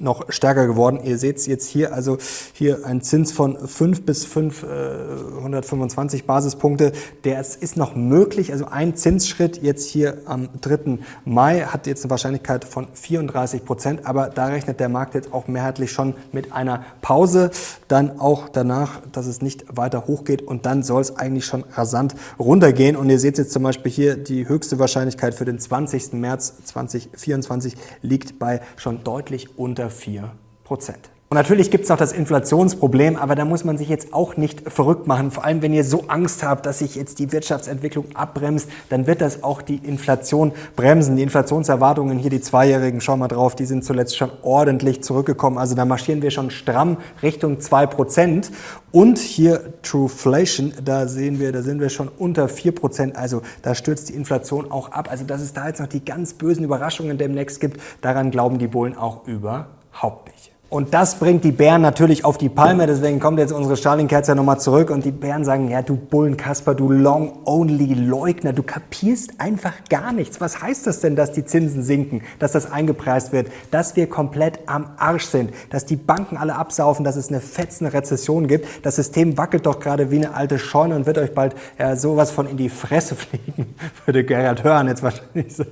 noch 0.00 0.30
stärker 0.30 0.66
geworden. 0.66 1.00
Ihr 1.02 1.18
seht 1.18 1.38
es 1.38 1.46
jetzt 1.46 1.68
hier, 1.68 1.92
also 1.92 2.18
hier 2.52 2.84
ein 2.84 3.00
Zins 3.02 3.32
von 3.32 3.56
5 3.56 4.02
bis 4.04 4.24
525 4.24 6.20
äh, 6.20 6.24
Basispunkte. 6.24 6.92
Der 7.24 7.40
ist 7.40 7.76
noch 7.76 7.96
möglich, 7.96 8.52
also 8.52 8.66
ein 8.66 8.96
Zinsschritt 8.96 9.62
jetzt 9.62 9.88
hier 9.88 10.18
am 10.26 10.48
3. 10.60 10.98
Mai 11.24 11.60
hat 11.60 11.86
jetzt 11.86 12.04
eine 12.04 12.10
Wahrscheinlichkeit 12.10 12.64
von 12.64 12.88
34 12.92 13.64
Prozent, 13.64 14.06
aber 14.06 14.28
da 14.28 14.46
rechnet 14.46 14.80
der 14.80 14.88
Markt 14.88 15.14
jetzt 15.14 15.32
auch 15.32 15.48
mehrheitlich 15.48 15.90
schon 15.90 16.14
mit 16.32 16.52
einer 16.52 16.84
Pause. 17.00 17.50
Dann 17.88 18.20
auch 18.20 18.48
danach, 18.48 19.00
dass 19.12 19.26
es 19.26 19.42
nicht 19.42 19.64
weiter 19.74 20.06
hochgeht 20.06 20.42
und 20.42 20.66
dann 20.66 20.82
soll 20.82 21.00
es 21.00 21.16
eigentlich 21.16 21.46
schon 21.46 21.64
rasant 21.74 22.14
runtergehen. 22.38 22.96
Und 22.96 23.10
ihr 23.10 23.18
seht 23.18 23.38
jetzt 23.38 23.52
zum 23.52 23.62
Beispiel 23.62 23.90
hier, 23.90 24.16
die 24.16 24.48
höchste 24.48 24.78
Wahrscheinlichkeit 24.78 25.34
für 25.34 25.44
den 25.44 25.58
20. 25.58 26.12
März 26.12 26.54
2024 26.64 27.74
liegt 28.02 28.38
bei 28.38 28.60
schon 28.76 29.02
deutlich 29.04 29.58
unter 29.58 29.77
unter 29.78 29.90
4 29.90 30.34
Prozent. 30.64 31.17
Und 31.30 31.34
natürlich 31.34 31.70
gibt 31.70 31.84
es 31.84 31.90
noch 31.90 31.98
das 31.98 32.12
Inflationsproblem, 32.12 33.16
aber 33.16 33.34
da 33.34 33.44
muss 33.44 33.62
man 33.62 33.76
sich 33.76 33.90
jetzt 33.90 34.14
auch 34.14 34.38
nicht 34.38 34.70
verrückt 34.72 35.06
machen. 35.06 35.30
Vor 35.30 35.44
allem, 35.44 35.60
wenn 35.60 35.74
ihr 35.74 35.84
so 35.84 36.04
Angst 36.08 36.42
habt, 36.42 36.64
dass 36.64 36.78
sich 36.78 36.94
jetzt 36.94 37.18
die 37.18 37.32
Wirtschaftsentwicklung 37.32 38.06
abbremst, 38.14 38.70
dann 38.88 39.06
wird 39.06 39.20
das 39.20 39.42
auch 39.42 39.60
die 39.60 39.76
Inflation 39.76 40.52
bremsen. 40.74 41.16
Die 41.16 41.22
Inflationserwartungen 41.22 42.18
hier, 42.18 42.30
die 42.30 42.40
Zweijährigen, 42.40 43.02
schau 43.02 43.18
mal 43.18 43.28
drauf, 43.28 43.54
die 43.54 43.66
sind 43.66 43.84
zuletzt 43.84 44.16
schon 44.16 44.30
ordentlich 44.40 45.02
zurückgekommen. 45.02 45.58
Also 45.58 45.74
da 45.74 45.84
marschieren 45.84 46.22
wir 46.22 46.30
schon 46.30 46.50
stramm 46.50 46.96
Richtung 47.22 47.58
2%. 47.58 48.50
Und 48.90 49.18
hier 49.18 49.82
Trueflation, 49.82 50.72
da 50.82 51.08
sehen 51.08 51.40
wir, 51.40 51.52
da 51.52 51.60
sind 51.60 51.82
wir 51.82 51.90
schon 51.90 52.08
unter 52.08 52.46
4%. 52.46 53.16
Also 53.16 53.42
da 53.60 53.74
stürzt 53.74 54.08
die 54.08 54.14
Inflation 54.14 54.70
auch 54.70 54.92
ab. 54.92 55.10
Also 55.10 55.24
dass 55.24 55.42
es 55.42 55.52
da 55.52 55.68
jetzt 55.68 55.80
noch 55.80 55.88
die 55.88 56.02
ganz 56.02 56.32
bösen 56.32 56.64
Überraschungen 56.64 57.18
demnächst 57.18 57.60
gibt, 57.60 57.82
daran 58.00 58.30
glauben 58.30 58.56
die 58.56 58.66
Bullen 58.66 58.96
auch 58.96 59.26
überhaupt 59.26 60.28
nicht. 60.28 60.57
Und 60.70 60.92
das 60.92 61.14
bringt 61.14 61.44
die 61.44 61.52
Bären 61.52 61.80
natürlich 61.80 62.26
auf 62.26 62.36
die 62.36 62.50
Palme. 62.50 62.86
Deswegen 62.86 63.20
kommt 63.20 63.38
jetzt 63.38 63.52
unsere 63.52 63.74
Starling-Kerze 63.78 64.34
nochmal 64.34 64.60
zurück 64.60 64.90
und 64.90 65.02
die 65.02 65.12
Bären 65.12 65.42
sagen, 65.42 65.70
ja, 65.70 65.80
du 65.80 65.96
Bullenkasper, 65.96 66.74
du 66.74 66.90
Long-Only-Leugner, 66.90 68.52
du 68.52 68.62
kapierst 68.62 69.40
einfach 69.40 69.72
gar 69.88 70.12
nichts. 70.12 70.42
Was 70.42 70.60
heißt 70.60 70.86
das 70.86 71.00
denn, 71.00 71.16
dass 71.16 71.32
die 71.32 71.46
Zinsen 71.46 71.82
sinken, 71.82 72.20
dass 72.38 72.52
das 72.52 72.70
eingepreist 72.70 73.32
wird, 73.32 73.50
dass 73.70 73.96
wir 73.96 74.10
komplett 74.10 74.58
am 74.66 74.90
Arsch 74.98 75.24
sind, 75.24 75.52
dass 75.70 75.86
die 75.86 75.96
Banken 75.96 76.36
alle 76.36 76.56
absaufen, 76.56 77.02
dass 77.02 77.16
es 77.16 77.30
eine 77.30 77.40
fetzende 77.40 77.94
Rezession 77.94 78.46
gibt. 78.46 78.84
Das 78.84 78.96
System 78.96 79.38
wackelt 79.38 79.64
doch 79.64 79.80
gerade 79.80 80.10
wie 80.10 80.16
eine 80.16 80.34
alte 80.34 80.58
Scheune 80.58 80.96
und 80.96 81.06
wird 81.06 81.16
euch 81.16 81.32
bald 81.32 81.56
ja, 81.78 81.96
sowas 81.96 82.30
von 82.30 82.46
in 82.46 82.58
die 82.58 82.68
Fresse 82.68 83.14
fliegen, 83.16 83.74
würde 84.04 84.22
Gerhard 84.22 84.64
Hörn 84.64 84.88
jetzt 84.88 85.02
wahrscheinlich 85.02 85.56
sagen. 85.56 85.70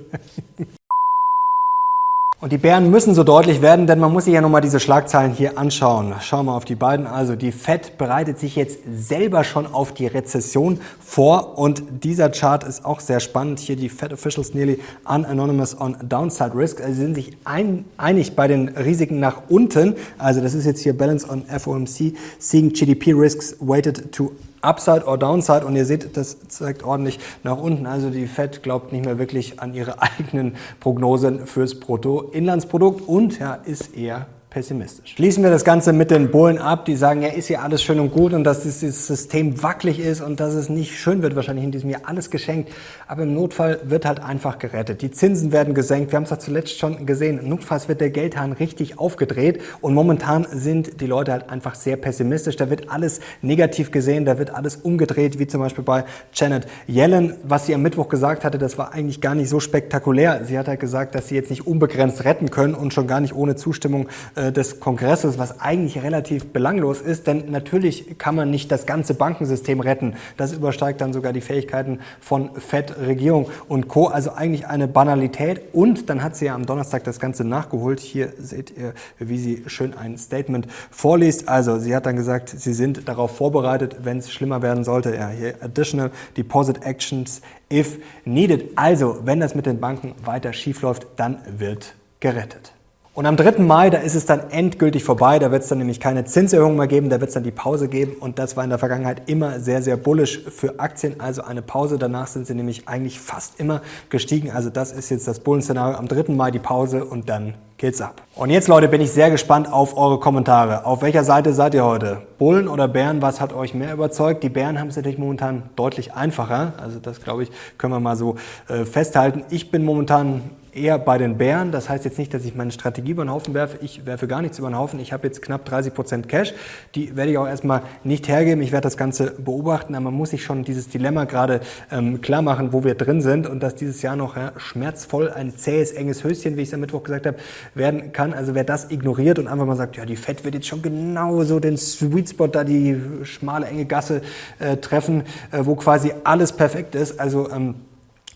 Und 2.39 2.51
die 2.51 2.59
Bären 2.59 2.91
müssen 2.91 3.15
so 3.15 3.23
deutlich 3.23 3.63
werden, 3.63 3.87
denn 3.87 3.97
man 3.97 4.13
muss 4.13 4.25
sich 4.25 4.33
ja 4.35 4.41
nochmal 4.41 4.61
diese 4.61 4.79
Schlagzeilen 4.79 5.31
hier 5.31 5.57
anschauen. 5.57 6.13
Schauen 6.21 6.45
wir 6.45 6.53
auf 6.53 6.65
die 6.65 6.75
beiden. 6.75 7.07
Also 7.07 7.35
die 7.35 7.51
Fed 7.51 7.97
bereitet 7.97 8.37
sich 8.37 8.55
jetzt 8.55 8.77
selber 8.95 9.43
schon 9.43 9.65
auf 9.65 9.91
die 9.91 10.05
Rezession 10.05 10.79
vor 11.03 11.57
und 11.57 11.81
dieser 12.03 12.29
Chart 12.29 12.63
ist 12.63 12.85
auch 12.85 12.99
sehr 12.99 13.21
spannend. 13.21 13.57
Hier 13.57 13.75
die 13.75 13.89
Fed 13.89 14.13
Officials 14.13 14.53
nearly 14.53 14.79
unanonymous 15.05 15.81
on 15.81 15.97
downside 16.03 16.51
risk. 16.53 16.79
Also 16.79 16.93
sie 16.93 17.01
sind 17.01 17.15
sich 17.15 17.35
ein, 17.43 17.85
einig 17.97 18.35
bei 18.35 18.47
den 18.47 18.67
Risiken 18.67 19.19
nach 19.19 19.41
unten. 19.49 19.95
Also 20.19 20.39
das 20.39 20.53
ist 20.53 20.67
jetzt 20.67 20.83
hier 20.83 20.95
Balance 20.95 21.27
on 21.27 21.43
FOMC, 21.45 22.15
seeing 22.37 22.71
GDP 22.71 23.13
risks 23.13 23.55
weighted 23.59 24.11
to 24.11 24.31
Upside 24.67 25.05
or 25.05 25.17
Downside 25.17 25.65
und 25.65 25.75
ihr 25.75 25.85
seht, 25.85 26.17
das 26.17 26.47
zeigt 26.47 26.83
ordentlich 26.83 27.19
nach 27.43 27.57
unten. 27.57 27.85
Also 27.85 28.09
die 28.09 28.27
Fed 28.27 28.63
glaubt 28.63 28.91
nicht 28.91 29.05
mehr 29.05 29.17
wirklich 29.17 29.59
an 29.59 29.73
ihre 29.73 30.01
eigenen 30.01 30.55
Prognosen 30.79 31.47
fürs 31.47 31.79
Bruttoinlandsprodukt 31.79 33.07
und 33.07 33.39
ja, 33.39 33.53
ist 33.55 33.95
eher 33.95 34.27
pessimistisch. 34.57 35.13
Schließen 35.13 35.43
wir 35.43 35.51
das 35.51 35.63
Ganze 35.63 35.93
mit 35.93 36.09
den 36.09 36.31
Bullen 36.31 36.57
ab, 36.57 36.85
die 36.85 36.95
sagen, 36.95 37.21
ja, 37.21 37.27
ist 37.27 37.47
ja 37.47 37.61
alles 37.61 37.83
schön 37.83 37.99
und 37.99 38.11
gut 38.11 38.33
und 38.33 38.43
dass 38.43 38.63
dieses 38.63 39.05
System 39.05 39.61
wackelig 39.61 39.99
ist 39.99 40.19
und 40.19 40.39
dass 40.39 40.55
es 40.55 40.67
nicht 40.67 40.97
schön 40.97 41.21
wird, 41.21 41.35
wahrscheinlich 41.35 41.63
in 41.63 41.71
diesem 41.71 41.91
Jahr 41.91 42.01
alles 42.05 42.31
geschenkt. 42.31 42.71
Aber 43.05 43.21
im 43.21 43.35
Notfall 43.35 43.79
wird 43.83 44.03
halt 44.07 44.19
einfach 44.19 44.57
gerettet. 44.57 45.03
Die 45.03 45.11
Zinsen 45.11 45.51
werden 45.51 45.75
gesenkt. 45.75 46.11
Wir 46.11 46.17
haben 46.17 46.23
es 46.23 46.31
ja 46.31 46.39
zuletzt 46.39 46.79
schon 46.79 47.05
gesehen. 47.05 47.47
Notfalls 47.47 47.87
wird 47.87 48.01
der 48.01 48.09
Geldhahn 48.09 48.51
richtig 48.51 48.97
aufgedreht 48.97 49.61
und 49.79 49.93
momentan 49.93 50.47
sind 50.51 51.01
die 51.01 51.05
Leute 51.05 51.33
halt 51.33 51.51
einfach 51.51 51.75
sehr 51.75 51.95
pessimistisch. 51.95 52.55
Da 52.55 52.71
wird 52.71 52.89
alles 52.89 53.19
negativ 53.43 53.91
gesehen, 53.91 54.25
da 54.25 54.39
wird 54.39 54.55
alles 54.55 54.77
umgedreht, 54.77 55.37
wie 55.37 55.45
zum 55.45 55.61
Beispiel 55.61 55.83
bei 55.83 56.03
Janet 56.33 56.65
Yellen. 56.87 57.35
Was 57.43 57.67
sie 57.67 57.75
am 57.75 57.83
Mittwoch 57.83 58.09
gesagt 58.09 58.43
hatte, 58.43 58.57
das 58.57 58.79
war 58.79 58.91
eigentlich 58.91 59.21
gar 59.21 59.35
nicht 59.35 59.49
so 59.49 59.59
spektakulär. 59.59 60.45
Sie 60.45 60.57
hat 60.57 60.67
halt 60.67 60.79
gesagt, 60.79 61.13
dass 61.13 61.27
sie 61.27 61.35
jetzt 61.35 61.51
nicht 61.51 61.67
unbegrenzt 61.67 62.25
retten 62.25 62.49
können 62.49 62.73
und 62.73 62.91
schon 62.91 63.05
gar 63.05 63.21
nicht 63.21 63.35
ohne 63.35 63.55
Zustimmung 63.55 64.07
äh, 64.33 64.46
des 64.51 64.79
Kongresses, 64.79 65.37
was 65.37 65.59
eigentlich 65.59 66.01
relativ 66.03 66.47
belanglos 66.53 67.01
ist, 67.01 67.27
denn 67.27 67.51
natürlich 67.51 68.17
kann 68.17 68.35
man 68.35 68.49
nicht 68.49 68.71
das 68.71 68.85
ganze 68.85 69.13
Bankensystem 69.13 69.79
retten. 69.79 70.15
Das 70.37 70.53
übersteigt 70.53 71.01
dann 71.01 71.13
sogar 71.13 71.33
die 71.33 71.41
Fähigkeiten 71.41 71.99
von 72.19 72.51
Fed, 72.55 72.95
Regierung 72.99 73.49
und 73.67 73.87
Co. 73.87 74.07
Also 74.07 74.31
eigentlich 74.31 74.67
eine 74.67 74.87
Banalität. 74.87 75.73
Und 75.73 76.09
dann 76.09 76.23
hat 76.23 76.35
sie 76.35 76.45
ja 76.45 76.55
am 76.55 76.65
Donnerstag 76.65 77.03
das 77.03 77.19
Ganze 77.19 77.43
nachgeholt. 77.43 77.99
Hier 77.99 78.33
seht 78.39 78.73
ihr, 78.77 78.93
wie 79.19 79.37
sie 79.37 79.63
schön 79.67 79.95
ein 79.95 80.17
Statement 80.17 80.67
vorliest. 80.91 81.47
Also 81.47 81.79
sie 81.79 81.95
hat 81.95 82.05
dann 82.05 82.15
gesagt, 82.15 82.49
sie 82.49 82.73
sind 82.73 83.07
darauf 83.07 83.35
vorbereitet, 83.37 83.97
wenn 84.03 84.17
es 84.17 84.31
schlimmer 84.31 84.61
werden 84.61 84.83
sollte. 84.83 85.15
Ja, 85.15 85.29
hier 85.29 85.55
additional 85.61 86.11
deposit 86.35 86.83
actions 86.83 87.41
if 87.71 87.99
needed. 88.25 88.71
Also 88.75 89.19
wenn 89.23 89.39
das 89.39 89.55
mit 89.55 89.65
den 89.65 89.79
Banken 89.79 90.13
weiter 90.23 90.53
schief 90.53 90.81
läuft, 90.81 91.07
dann 91.15 91.39
wird 91.57 91.95
gerettet. 92.19 92.73
Und 93.17 93.25
am 93.25 93.35
3. 93.35 93.63
Mai, 93.63 93.89
da 93.89 93.97
ist 93.97 94.13
es 94.13 94.27
dann 94.27 94.51
endgültig 94.51 95.03
vorbei. 95.03 95.39
Da 95.39 95.51
wird 95.51 95.63
es 95.63 95.69
dann 95.69 95.79
nämlich 95.79 95.99
keine 95.99 96.25
Zinserhöhung 96.25 96.75
mehr 96.75 96.85
geben. 96.85 97.09
Da 97.09 97.19
wird 97.19 97.29
es 97.29 97.33
dann 97.33 97.41
die 97.41 97.49
Pause 97.49 97.87
geben. 97.87 98.11
Und 98.19 98.37
das 98.37 98.55
war 98.55 98.63
in 98.63 98.69
der 98.69 98.77
Vergangenheit 98.77 99.23
immer 99.25 99.59
sehr, 99.59 99.81
sehr 99.81 99.97
bullisch 99.97 100.41
für 100.47 100.79
Aktien. 100.79 101.19
Also 101.19 101.41
eine 101.41 101.63
Pause. 101.63 101.97
Danach 101.97 102.27
sind 102.27 102.45
sie 102.45 102.53
nämlich 102.53 102.87
eigentlich 102.87 103.19
fast 103.19 103.59
immer 103.59 103.81
gestiegen. 104.11 104.51
Also 104.51 104.69
das 104.69 104.91
ist 104.91 105.09
jetzt 105.09 105.27
das 105.27 105.39
Bullenszenario. 105.39 105.97
Am 105.97 106.07
3. 106.07 106.31
Mai 106.31 106.51
die 106.51 106.59
Pause 106.59 107.05
und 107.05 107.27
dann 107.27 107.55
geht's 107.77 108.01
ab. 108.01 108.21
Und 108.35 108.51
jetzt, 108.51 108.67
Leute, 108.67 108.87
bin 108.87 109.01
ich 109.01 109.11
sehr 109.11 109.31
gespannt 109.31 109.73
auf 109.73 109.97
eure 109.97 110.19
Kommentare. 110.19 110.85
Auf 110.85 111.01
welcher 111.01 111.23
Seite 111.23 111.53
seid 111.53 111.73
ihr 111.73 111.85
heute? 111.85 112.21
Bullen 112.37 112.67
oder 112.67 112.87
Bären? 112.87 113.23
Was 113.23 113.41
hat 113.41 113.51
euch 113.51 113.73
mehr 113.73 113.93
überzeugt? 113.93 114.43
Die 114.43 114.49
Bären 114.49 114.79
haben 114.79 114.89
es 114.89 114.95
natürlich 114.95 115.17
momentan 115.17 115.63
deutlich 115.75 116.13
einfacher. 116.13 116.73
Also 116.77 116.99
das, 116.99 117.19
glaube 117.19 117.41
ich, 117.41 117.51
können 117.79 117.93
wir 117.93 117.99
mal 117.99 118.15
so 118.15 118.35
äh, 118.67 118.85
festhalten. 118.85 119.43
Ich 119.49 119.71
bin 119.71 119.83
momentan 119.83 120.41
eher 120.77 120.99
bei 120.99 121.17
den 121.17 121.37
Bären. 121.37 121.71
Das 121.71 121.89
heißt 121.89 122.05
jetzt 122.05 122.17
nicht, 122.17 122.33
dass 122.33 122.45
ich 122.45 122.55
meine 122.55 122.71
Strategie 122.71 123.11
über 123.11 123.25
den 123.25 123.31
Haufen 123.31 123.53
werfe. 123.53 123.77
Ich 123.81 124.05
werfe 124.05 124.27
gar 124.27 124.41
nichts 124.41 124.59
über 124.59 124.69
den 124.69 124.77
Haufen. 124.77 124.99
Ich 124.99 125.11
habe 125.11 125.27
jetzt 125.27 125.41
knapp 125.41 125.65
30 125.65 125.93
Prozent 125.93 126.29
Cash. 126.29 126.53
Die 126.95 127.15
werde 127.15 127.31
ich 127.31 127.37
auch 127.37 127.47
erstmal 127.47 127.81
nicht 128.03 128.27
hergeben. 128.27 128.61
Ich 128.61 128.71
werde 128.71 128.83
das 128.83 128.97
Ganze 128.97 129.31
beobachten. 129.37 129.95
Aber 129.95 130.05
man 130.05 130.13
muss 130.13 130.29
sich 130.29 130.43
schon 130.43 130.63
dieses 130.63 130.89
Dilemma 130.89 131.25
gerade 131.25 131.61
ähm, 131.91 132.21
klar 132.21 132.41
machen, 132.41 132.73
wo 132.73 132.83
wir 132.83 132.95
drin 132.95 133.21
sind 133.21 133.47
und 133.47 133.61
dass 133.61 133.75
dieses 133.75 134.01
Jahr 134.01 134.15
noch 134.15 134.37
ja, 134.37 134.53
schmerzvoll 134.57 135.29
ein 135.29 135.57
zähes, 135.57 135.91
enges 135.91 136.23
Höschen, 136.23 136.57
wie 136.57 136.61
ich 136.61 136.69
es 136.69 136.73
am 136.73 136.81
Mittwoch 136.81 137.03
gesagt 137.03 137.25
habe, 137.25 137.37
werden 137.73 138.11
kann. 138.11 138.33
Also 138.33 138.55
wer 138.55 138.63
das 138.63 138.91
ignoriert 138.91 139.39
und 139.39 139.47
einfach 139.47 139.65
mal 139.65 139.75
sagt, 139.75 139.97
ja, 139.97 140.05
die 140.05 140.15
Fed 140.15 140.45
wird 140.45 140.55
jetzt 140.55 140.67
schon 140.67 140.81
genau 140.81 141.43
so 141.43 141.59
den 141.59 141.77
Sweet 141.77 142.29
Spot 142.29 142.47
da, 142.47 142.63
die 142.63 143.01
schmale, 143.23 143.65
enge 143.67 143.85
Gasse 143.85 144.21
äh, 144.59 144.77
treffen, 144.77 145.23
äh, 145.51 145.59
wo 145.63 145.75
quasi 145.75 146.13
alles 146.23 146.51
perfekt 146.51 146.95
ist. 146.95 147.19
Also 147.19 147.49
ähm, 147.49 147.75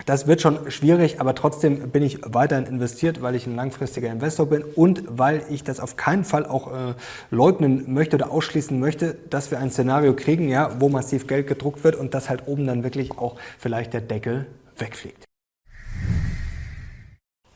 das 0.06 0.28
wird 0.28 0.42
schon 0.42 0.72
schwierig, 0.72 1.20
aber 1.20 1.36
trotzdem 1.36 1.90
bin 1.92 2.04
ich 2.04 2.20
weiterhin 2.26 2.66
investiert, 2.66 3.22
weil 3.22 3.36
ich 3.36 3.48
ein 3.48 3.56
langfristiger 3.56 4.10
Investor 4.12 4.48
bin 4.48 4.64
und 4.64 5.04
weil 5.08 5.44
ich 5.50 5.64
das 5.64 5.80
auf 5.80 5.96
keinen 5.96 6.24
Fall 6.24 6.46
auch 6.46 6.68
äh, 6.68 6.94
leugnen 7.30 7.94
möchte 7.94 8.16
oder 8.16 8.32
ausschließen 8.32 8.80
möchte, 8.80 9.16
dass 9.30 9.52
wir 9.52 9.60
ein 9.60 9.72
Szenario 9.72 10.16
kriegen, 10.16 10.50
ja, 10.50 10.80
wo 10.80 10.90
massiv 10.90 11.28
Geld 11.28 11.48
gedruckt 11.48 11.84
wird 11.84 11.96
und 11.96 12.14
dass 12.14 12.30
halt 12.30 12.48
oben 12.48 12.68
dann 12.68 12.84
wirklich 12.84 13.18
auch 13.18 13.38
vielleicht 13.58 13.94
der 13.94 14.02
Deckel 14.02 14.48
wegfliegt. 14.78 15.31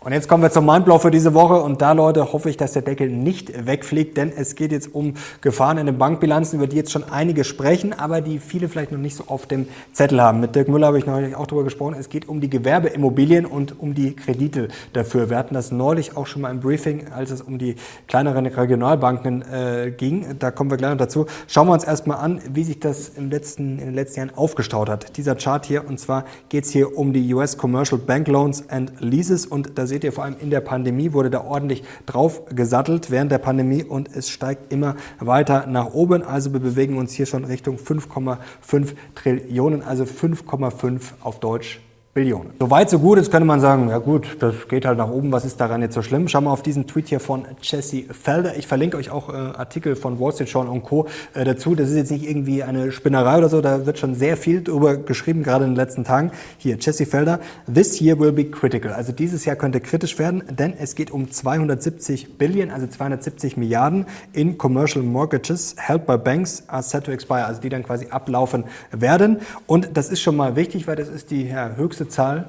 Und 0.06 0.12
jetzt 0.12 0.30
kommen 0.30 0.44
wir 0.44 0.52
zum 0.52 0.68
Mindblow 0.68 1.00
für 1.00 1.10
diese 1.10 1.34
Woche. 1.34 1.56
Und 1.56 1.82
da, 1.82 1.94
Leute, 1.94 2.32
hoffe 2.32 2.48
ich, 2.52 2.58
dass 2.58 2.74
der 2.74 2.84
Deckel 2.84 3.10
nicht 3.10 3.66
wegfliegt, 3.66 4.18
denn 4.18 4.32
es 4.32 4.54
geht 4.54 4.72
jetzt 4.72 4.94
um 4.94 5.16
Gefahren 5.42 5.80
in 5.80 5.88
den 5.88 5.98
Bankbilanzen, 5.98 6.60
über 6.60 6.68
die 6.68 6.76
jetzt 6.76 6.92
schon 6.92 7.06
einige 7.06 7.44
sprechen, 7.44 7.92
aber 7.92 8.22
die 8.22 8.38
viele 8.38 8.70
vielleicht 8.70 8.92
noch 8.92 9.00
nicht 9.00 9.16
so 9.16 9.24
auf 9.26 9.48
dem 9.48 9.68
Zettel 9.94 10.22
haben. 10.22 10.42
Mit 10.42 10.54
Dirk 10.54 10.68
Müller 10.68 10.86
habe 10.86 11.00
ich 11.00 11.08
neulich 11.08 11.36
auch 11.36 11.48
darüber 11.48 11.64
gesprochen. 11.64 11.96
Es 12.00 12.10
geht 12.10 12.30
um 12.30 12.40
die 12.40 12.52
Gewerbeimmobilien 12.52 13.48
und 13.48 13.80
um 13.80 13.96
die 13.96 14.16
Kredite 14.16 14.68
dafür. 14.94 15.32
Wir 15.32 15.40
hatten 15.40 15.56
das 15.56 15.72
neulich 15.72 16.16
auch 16.16 16.28
schon 16.28 16.44
mal 16.44 16.52
im 16.52 16.60
Briefing, 16.60 17.08
als 17.12 17.32
es 17.32 17.42
um 17.42 17.58
die 17.58 17.76
kleineren 18.08 18.46
Regionalbanken 18.46 19.42
äh, 19.42 19.90
ging. 19.90 20.36
Da 20.38 20.52
kommen 20.52 20.70
wir 20.70 20.78
gleich 20.78 20.92
noch 20.92 21.00
dazu. 21.00 21.26
Schauen 21.48 21.68
wir 21.68 21.74
uns 21.74 21.84
erstmal 21.84 22.18
an, 22.18 22.42
wie 22.54 22.64
sich 22.64 22.80
das 22.80 23.10
im 23.10 23.32
letzten, 23.32 23.80
in 23.80 23.86
den 23.86 23.96
letzten 23.96 24.20
Jahren 24.20 24.38
aufgestaut 24.38 24.88
hat. 24.88 25.18
Dieser 25.18 25.34
Chart 25.34 25.66
hier, 25.66 25.88
und 25.88 26.00
zwar 26.00 26.26
geht 26.50 26.66
es 26.66 26.70
hier 26.70 26.96
um 26.96 27.12
die 27.12 27.34
US 27.34 27.58
Commercial 27.58 28.00
Bank 28.00 28.28
Loans 28.28 28.70
and 28.70 28.94
Leases 29.00 29.48
und 29.48 29.80
da 29.80 29.88
seht 29.96 30.04
ihr 30.04 30.12
vor 30.12 30.26
allem 30.26 30.36
in 30.42 30.50
der 30.50 30.60
Pandemie 30.60 31.14
wurde 31.14 31.30
da 31.30 31.46
ordentlich 31.46 31.82
drauf 32.06 32.42
gesattelt 32.54 33.12
während 33.12 33.32
der 33.32 33.38
Pandemie 33.38 33.82
und 33.82 34.14
es 34.14 34.30
steigt 34.30 34.74
immer 34.74 34.98
weiter 35.20 35.68
nach 35.68 35.94
oben. 35.94 36.22
Also 36.22 36.52
wir 36.52 36.60
bewegen 36.60 36.98
uns 36.98 37.14
hier 37.14 37.26
schon 37.26 37.46
Richtung 37.46 37.78
5,5 37.78 38.90
Trillionen, 39.16 39.82
also 39.84 40.04
5,5 40.04 41.02
auf 41.22 41.40
Deutsch 41.40 41.80
Billionen. 42.16 42.54
So 42.62 42.72
weit, 42.72 42.90
so 42.90 42.98
gut. 42.98 43.18
Jetzt 43.18 43.30
könnte 43.30 43.46
man 43.46 43.60
sagen, 43.60 43.90
ja 43.90 43.98
gut, 43.98 44.38
das 44.40 44.70
geht 44.70 44.86
halt 44.86 44.98
nach 44.98 45.10
oben. 45.10 45.34
Was 45.34 45.44
ist 45.44 45.60
daran 45.60 45.82
jetzt 45.82 45.96
so 45.96 46.02
schlimm? 46.02 46.30
Schauen 46.30 46.46
wir 46.46 46.52
auf 46.52 46.64
diesen 46.64 46.88
Tweet 46.88 47.10
hier 47.10 47.20
von 47.20 47.44
Jesse 47.62 48.04
Felder. 48.04 48.56
Ich 48.56 48.68
verlinke 48.68 48.96
euch 48.96 49.10
auch 49.10 49.28
äh, 49.28 49.34
Artikel 49.34 49.98
von 49.98 50.18
Wall 50.18 50.32
Street 50.32 50.48
Journal 50.48 50.72
und 50.72 50.84
Co. 50.84 51.08
Äh, 51.34 51.44
dazu. 51.44 51.76
Das 51.76 51.90
ist 51.90 51.98
jetzt 51.98 52.12
nicht 52.12 52.26
irgendwie 52.26 52.64
eine 52.64 52.94
Spinnerei 52.94 53.38
oder 53.40 53.50
so. 53.50 53.60
Da 53.60 53.86
wird 53.86 54.00
schon 54.00 54.16
sehr 54.16 54.38
viel 54.38 54.64
drüber 54.64 54.96
geschrieben, 54.96 55.44
gerade 55.44 55.66
in 55.66 55.72
den 55.72 55.76
letzten 55.76 56.06
Tagen. 56.06 56.32
Hier, 56.58 56.78
Jesse 56.80 57.06
Felder. 57.06 57.42
This 57.68 58.00
year 58.00 58.18
will 58.18 58.32
be 58.32 58.46
critical. 58.46 58.94
Also 58.94 59.12
dieses 59.12 59.44
Jahr 59.44 59.58
könnte 59.58 59.82
kritisch 59.82 60.18
werden, 60.18 60.42
denn 60.50 60.74
es 60.80 60.96
geht 60.96 61.12
um 61.12 61.30
270 61.30 62.38
Billion, 62.38 62.72
also 62.72 62.88
270 62.88 63.58
Milliarden 63.58 64.06
in 64.32 64.58
Commercial 64.58 65.04
Mortgages 65.04 65.76
held 65.78 66.06
by 66.06 66.18
banks 66.18 66.64
are 66.68 66.82
set 66.82 67.04
to 67.04 67.12
expire, 67.12 67.46
also 67.46 67.60
die 67.60 67.68
dann 67.68 67.84
quasi 67.84 68.08
ablaufen 68.10 68.64
werden. 68.92 69.40
Und 69.68 69.90
das 69.96 70.08
ist 70.08 70.22
schon 70.22 70.38
mal 70.38 70.56
wichtig, 70.56 70.88
weil 70.88 70.96
das 70.96 71.10
ist 71.10 71.30
die 71.30 71.50
ja, 71.50 71.76
höchste 71.76 72.05
höchste 72.06 72.10
Zahl 72.10 72.46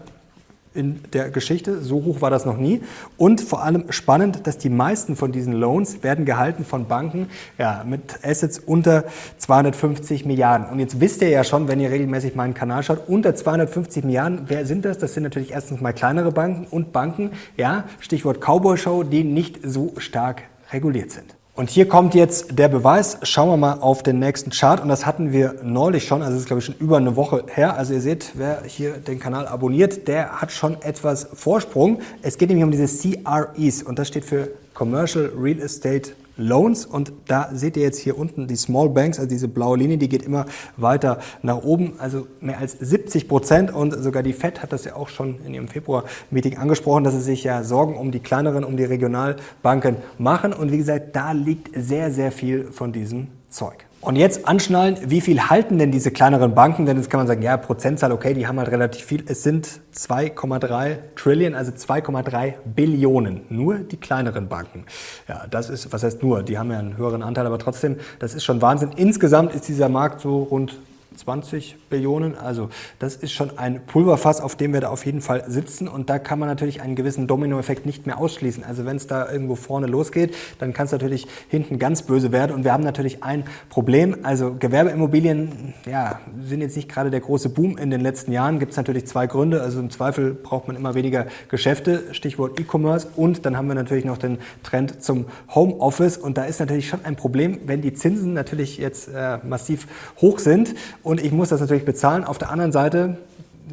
in 0.74 1.00
der 1.14 1.30
Geschichte. 1.30 1.80
So 1.80 2.04
hoch 2.04 2.20
war 2.20 2.28
das 2.28 2.44
noch 2.44 2.58
nie. 2.58 2.82
Und 3.16 3.40
vor 3.40 3.62
allem 3.62 3.90
spannend, 3.90 4.46
dass 4.46 4.58
die 4.58 4.68
meisten 4.68 5.16
von 5.16 5.32
diesen 5.32 5.54
Loans 5.54 6.02
werden 6.02 6.26
gehalten 6.26 6.66
von 6.66 6.86
Banken 6.86 7.28
ja, 7.56 7.82
mit 7.86 8.18
Assets 8.22 8.58
unter 8.58 9.04
250 9.38 10.26
Milliarden. 10.26 10.66
Und 10.68 10.78
jetzt 10.78 11.00
wisst 11.00 11.22
ihr 11.22 11.30
ja 11.30 11.44
schon, 11.44 11.66
wenn 11.68 11.80
ihr 11.80 11.90
regelmäßig 11.90 12.34
meinen 12.34 12.52
Kanal 12.52 12.82
schaut, 12.82 13.08
unter 13.08 13.34
250 13.34 14.04
Milliarden, 14.04 14.42
wer 14.48 14.66
sind 14.66 14.84
das? 14.84 14.98
Das 14.98 15.14
sind 15.14 15.22
natürlich 15.22 15.52
erstens 15.52 15.80
mal 15.80 15.94
kleinere 15.94 16.30
Banken 16.30 16.66
und 16.70 16.92
Banken, 16.92 17.30
ja, 17.56 17.84
Stichwort 18.00 18.42
Cowboy 18.42 18.76
Show, 18.76 19.02
die 19.02 19.24
nicht 19.24 19.60
so 19.64 19.94
stark 19.96 20.42
reguliert 20.72 21.10
sind. 21.10 21.35
Und 21.56 21.70
hier 21.70 21.88
kommt 21.88 22.14
jetzt 22.14 22.58
der 22.58 22.68
Beweis. 22.68 23.16
Schauen 23.22 23.48
wir 23.48 23.56
mal 23.56 23.78
auf 23.80 24.02
den 24.02 24.18
nächsten 24.18 24.50
Chart. 24.50 24.78
Und 24.78 24.90
das 24.90 25.06
hatten 25.06 25.32
wir 25.32 25.54
neulich 25.62 26.04
schon. 26.04 26.20
Also 26.20 26.34
es 26.34 26.42
ist, 26.42 26.46
glaube 26.46 26.58
ich, 26.58 26.66
schon 26.66 26.74
über 26.78 26.98
eine 26.98 27.16
Woche 27.16 27.44
her. 27.46 27.78
Also 27.78 27.94
ihr 27.94 28.02
seht, 28.02 28.32
wer 28.34 28.62
hier 28.66 28.98
den 28.98 29.18
Kanal 29.18 29.48
abonniert, 29.48 30.06
der 30.06 30.42
hat 30.42 30.52
schon 30.52 30.82
etwas 30.82 31.26
Vorsprung. 31.32 32.00
Es 32.20 32.36
geht 32.36 32.50
nämlich 32.50 32.62
um 32.62 32.72
diese 32.72 32.86
CREs. 32.86 33.82
Und 33.82 33.98
das 33.98 34.08
steht 34.08 34.26
für 34.26 34.50
Commercial 34.74 35.32
Real 35.34 35.58
Estate 35.58 36.10
Loans. 36.36 36.86
Und 36.86 37.12
da 37.26 37.50
seht 37.52 37.76
ihr 37.76 37.82
jetzt 37.82 37.98
hier 37.98 38.18
unten 38.18 38.46
die 38.46 38.56
Small 38.56 38.88
Banks, 38.88 39.18
also 39.18 39.28
diese 39.28 39.48
blaue 39.48 39.76
Linie, 39.76 39.98
die 39.98 40.08
geht 40.08 40.22
immer 40.22 40.46
weiter 40.76 41.18
nach 41.42 41.62
oben, 41.62 41.94
also 41.98 42.26
mehr 42.40 42.58
als 42.58 42.72
70 42.72 43.28
Prozent. 43.28 43.72
Und 43.72 43.92
sogar 44.02 44.22
die 44.22 44.32
Fed 44.32 44.62
hat 44.62 44.72
das 44.72 44.84
ja 44.84 44.96
auch 44.96 45.08
schon 45.08 45.40
in 45.44 45.54
ihrem 45.54 45.68
Februar-Meeting 45.68 46.58
angesprochen, 46.58 47.04
dass 47.04 47.14
sie 47.14 47.20
sich 47.20 47.44
ja 47.44 47.62
Sorgen 47.62 47.96
um 47.96 48.10
die 48.10 48.20
kleineren, 48.20 48.64
um 48.64 48.76
die 48.76 48.84
Regionalbanken 48.84 49.96
machen. 50.18 50.52
Und 50.52 50.72
wie 50.72 50.78
gesagt, 50.78 51.16
da 51.16 51.32
liegt 51.32 51.70
sehr, 51.74 52.10
sehr 52.10 52.32
viel 52.32 52.70
von 52.72 52.92
diesem 52.92 53.28
Zeug. 53.50 53.86
Und 54.06 54.14
jetzt 54.14 54.46
anschnallen, 54.46 54.98
wie 55.10 55.20
viel 55.20 55.40
halten 55.50 55.78
denn 55.78 55.90
diese 55.90 56.12
kleineren 56.12 56.54
Banken? 56.54 56.86
Denn 56.86 56.96
jetzt 56.96 57.10
kann 57.10 57.18
man 57.18 57.26
sagen, 57.26 57.42
ja, 57.42 57.56
Prozentzahl, 57.56 58.12
okay, 58.12 58.34
die 58.34 58.46
haben 58.46 58.56
halt 58.56 58.70
relativ 58.70 59.04
viel. 59.04 59.24
Es 59.26 59.42
sind 59.42 59.80
2,3 59.96 60.98
Trillion, 61.16 61.56
also 61.56 61.72
2,3 61.72 62.54
Billionen. 62.64 63.40
Nur 63.48 63.78
die 63.78 63.96
kleineren 63.96 64.46
Banken. 64.46 64.84
Ja, 65.26 65.48
das 65.50 65.70
ist, 65.70 65.92
was 65.92 66.04
heißt 66.04 66.22
nur? 66.22 66.44
Die 66.44 66.56
haben 66.56 66.70
ja 66.70 66.78
einen 66.78 66.96
höheren 66.96 67.24
Anteil, 67.24 67.46
aber 67.46 67.58
trotzdem, 67.58 67.96
das 68.20 68.32
ist 68.32 68.44
schon 68.44 68.62
Wahnsinn. 68.62 68.90
Insgesamt 68.94 69.52
ist 69.56 69.66
dieser 69.66 69.88
Markt 69.88 70.20
so 70.20 70.44
rund 70.44 70.78
20 71.16 71.76
Billionen. 71.88 72.36
Also 72.36 72.68
das 72.98 73.16
ist 73.16 73.32
schon 73.32 73.58
ein 73.58 73.84
Pulverfass, 73.86 74.40
auf 74.40 74.56
dem 74.56 74.72
wir 74.72 74.80
da 74.80 74.88
auf 74.88 75.06
jeden 75.06 75.20
Fall 75.20 75.44
sitzen. 75.48 75.88
Und 75.88 76.10
da 76.10 76.18
kann 76.18 76.38
man 76.38 76.48
natürlich 76.48 76.80
einen 76.82 76.96
gewissen 76.96 77.26
Dominoeffekt 77.26 77.86
nicht 77.86 78.06
mehr 78.06 78.18
ausschließen. 78.18 78.64
Also 78.64 78.84
wenn 78.84 78.96
es 78.96 79.06
da 79.06 79.30
irgendwo 79.30 79.56
vorne 79.56 79.86
losgeht, 79.86 80.34
dann 80.58 80.72
kann 80.72 80.86
es 80.86 80.92
natürlich 80.92 81.26
hinten 81.48 81.78
ganz 81.78 82.02
böse 82.02 82.32
werden. 82.32 82.54
Und 82.54 82.64
wir 82.64 82.72
haben 82.72 82.84
natürlich 82.84 83.22
ein 83.22 83.44
Problem. 83.68 84.18
Also 84.22 84.54
Gewerbeimmobilien 84.58 85.74
ja, 85.86 86.20
sind 86.42 86.60
jetzt 86.60 86.76
nicht 86.76 86.88
gerade 86.88 87.10
der 87.10 87.20
große 87.20 87.48
Boom 87.48 87.78
in 87.78 87.90
den 87.90 88.00
letzten 88.00 88.32
Jahren. 88.32 88.58
Gibt 88.58 88.72
es 88.72 88.76
natürlich 88.76 89.06
zwei 89.06 89.26
Gründe. 89.26 89.62
Also 89.62 89.80
im 89.80 89.90
Zweifel 89.90 90.34
braucht 90.34 90.68
man 90.68 90.76
immer 90.76 90.94
weniger 90.94 91.26
Geschäfte, 91.48 92.04
Stichwort 92.12 92.60
E-Commerce. 92.60 93.08
Und 93.16 93.46
dann 93.46 93.56
haben 93.56 93.68
wir 93.68 93.74
natürlich 93.74 94.04
noch 94.04 94.18
den 94.18 94.38
Trend 94.62 95.02
zum 95.02 95.26
Homeoffice. 95.54 96.16
Und 96.18 96.38
da 96.38 96.44
ist 96.44 96.60
natürlich 96.60 96.88
schon 96.88 97.04
ein 97.04 97.16
Problem, 97.16 97.60
wenn 97.66 97.80
die 97.80 97.94
Zinsen 97.94 98.34
natürlich 98.34 98.78
jetzt 98.78 99.08
äh, 99.08 99.38
massiv 99.44 99.86
hoch 100.20 100.38
sind 100.38 100.74
und 101.06 101.22
ich 101.22 101.30
muss 101.30 101.50
das 101.50 101.60
natürlich 101.60 101.84
bezahlen. 101.84 102.24
Auf 102.24 102.36
der 102.36 102.50
anderen 102.50 102.72
Seite 102.72 103.16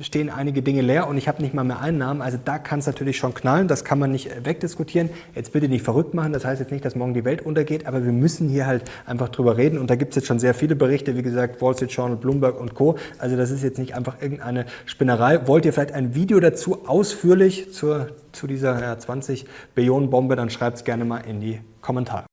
stehen 0.01 0.29
einige 0.29 0.61
Dinge 0.61 0.81
leer 0.81 1.07
und 1.07 1.17
ich 1.17 1.27
habe 1.27 1.41
nicht 1.41 1.55
mal 1.55 1.63
mehr 1.63 1.79
Einnahmen. 1.79 2.21
Also 2.21 2.37
da 2.43 2.59
kann 2.59 2.77
es 2.77 2.85
natürlich 2.85 3.17
schon 3.17 3.33
knallen, 3.33 3.67
das 3.67 3.83
kann 3.83 3.97
man 3.97 4.11
nicht 4.11 4.45
wegdiskutieren. 4.45 5.09
Jetzt 5.33 5.51
bitte 5.51 5.67
nicht 5.67 5.83
verrückt 5.83 6.13
machen, 6.13 6.31
das 6.31 6.45
heißt 6.45 6.59
jetzt 6.59 6.71
nicht, 6.71 6.85
dass 6.85 6.95
morgen 6.95 7.15
die 7.15 7.25
Welt 7.25 7.41
untergeht, 7.43 7.87
aber 7.87 8.05
wir 8.05 8.11
müssen 8.11 8.49
hier 8.49 8.67
halt 8.67 8.83
einfach 9.07 9.29
drüber 9.29 9.57
reden 9.57 9.79
und 9.79 9.89
da 9.89 9.95
gibt 9.95 10.11
es 10.11 10.17
jetzt 10.17 10.27
schon 10.27 10.37
sehr 10.37 10.53
viele 10.53 10.75
Berichte, 10.75 11.17
wie 11.17 11.23
gesagt, 11.23 11.59
Wall 11.59 11.73
Street 11.73 11.91
Journal, 11.91 12.17
Bloomberg 12.17 12.59
und 12.59 12.75
Co. 12.75 12.97
Also 13.17 13.35
das 13.35 13.49
ist 13.49 13.63
jetzt 13.63 13.79
nicht 13.79 13.95
einfach 13.95 14.21
irgendeine 14.21 14.67
Spinnerei. 14.85 15.47
Wollt 15.47 15.65
ihr 15.65 15.73
vielleicht 15.73 15.93
ein 15.93 16.13
Video 16.13 16.39
dazu 16.39 16.87
ausführlich 16.87 17.73
zur, 17.73 18.09
zu 18.31 18.45
dieser 18.45 18.79
ja, 18.79 18.99
20 18.99 19.45
Billionen 19.73 20.11
Bombe, 20.11 20.35
dann 20.35 20.51
schreibt 20.51 20.77
es 20.77 20.83
gerne 20.83 21.03
mal 21.03 21.21
in 21.27 21.41
die 21.41 21.61
Kommentare. 21.81 22.25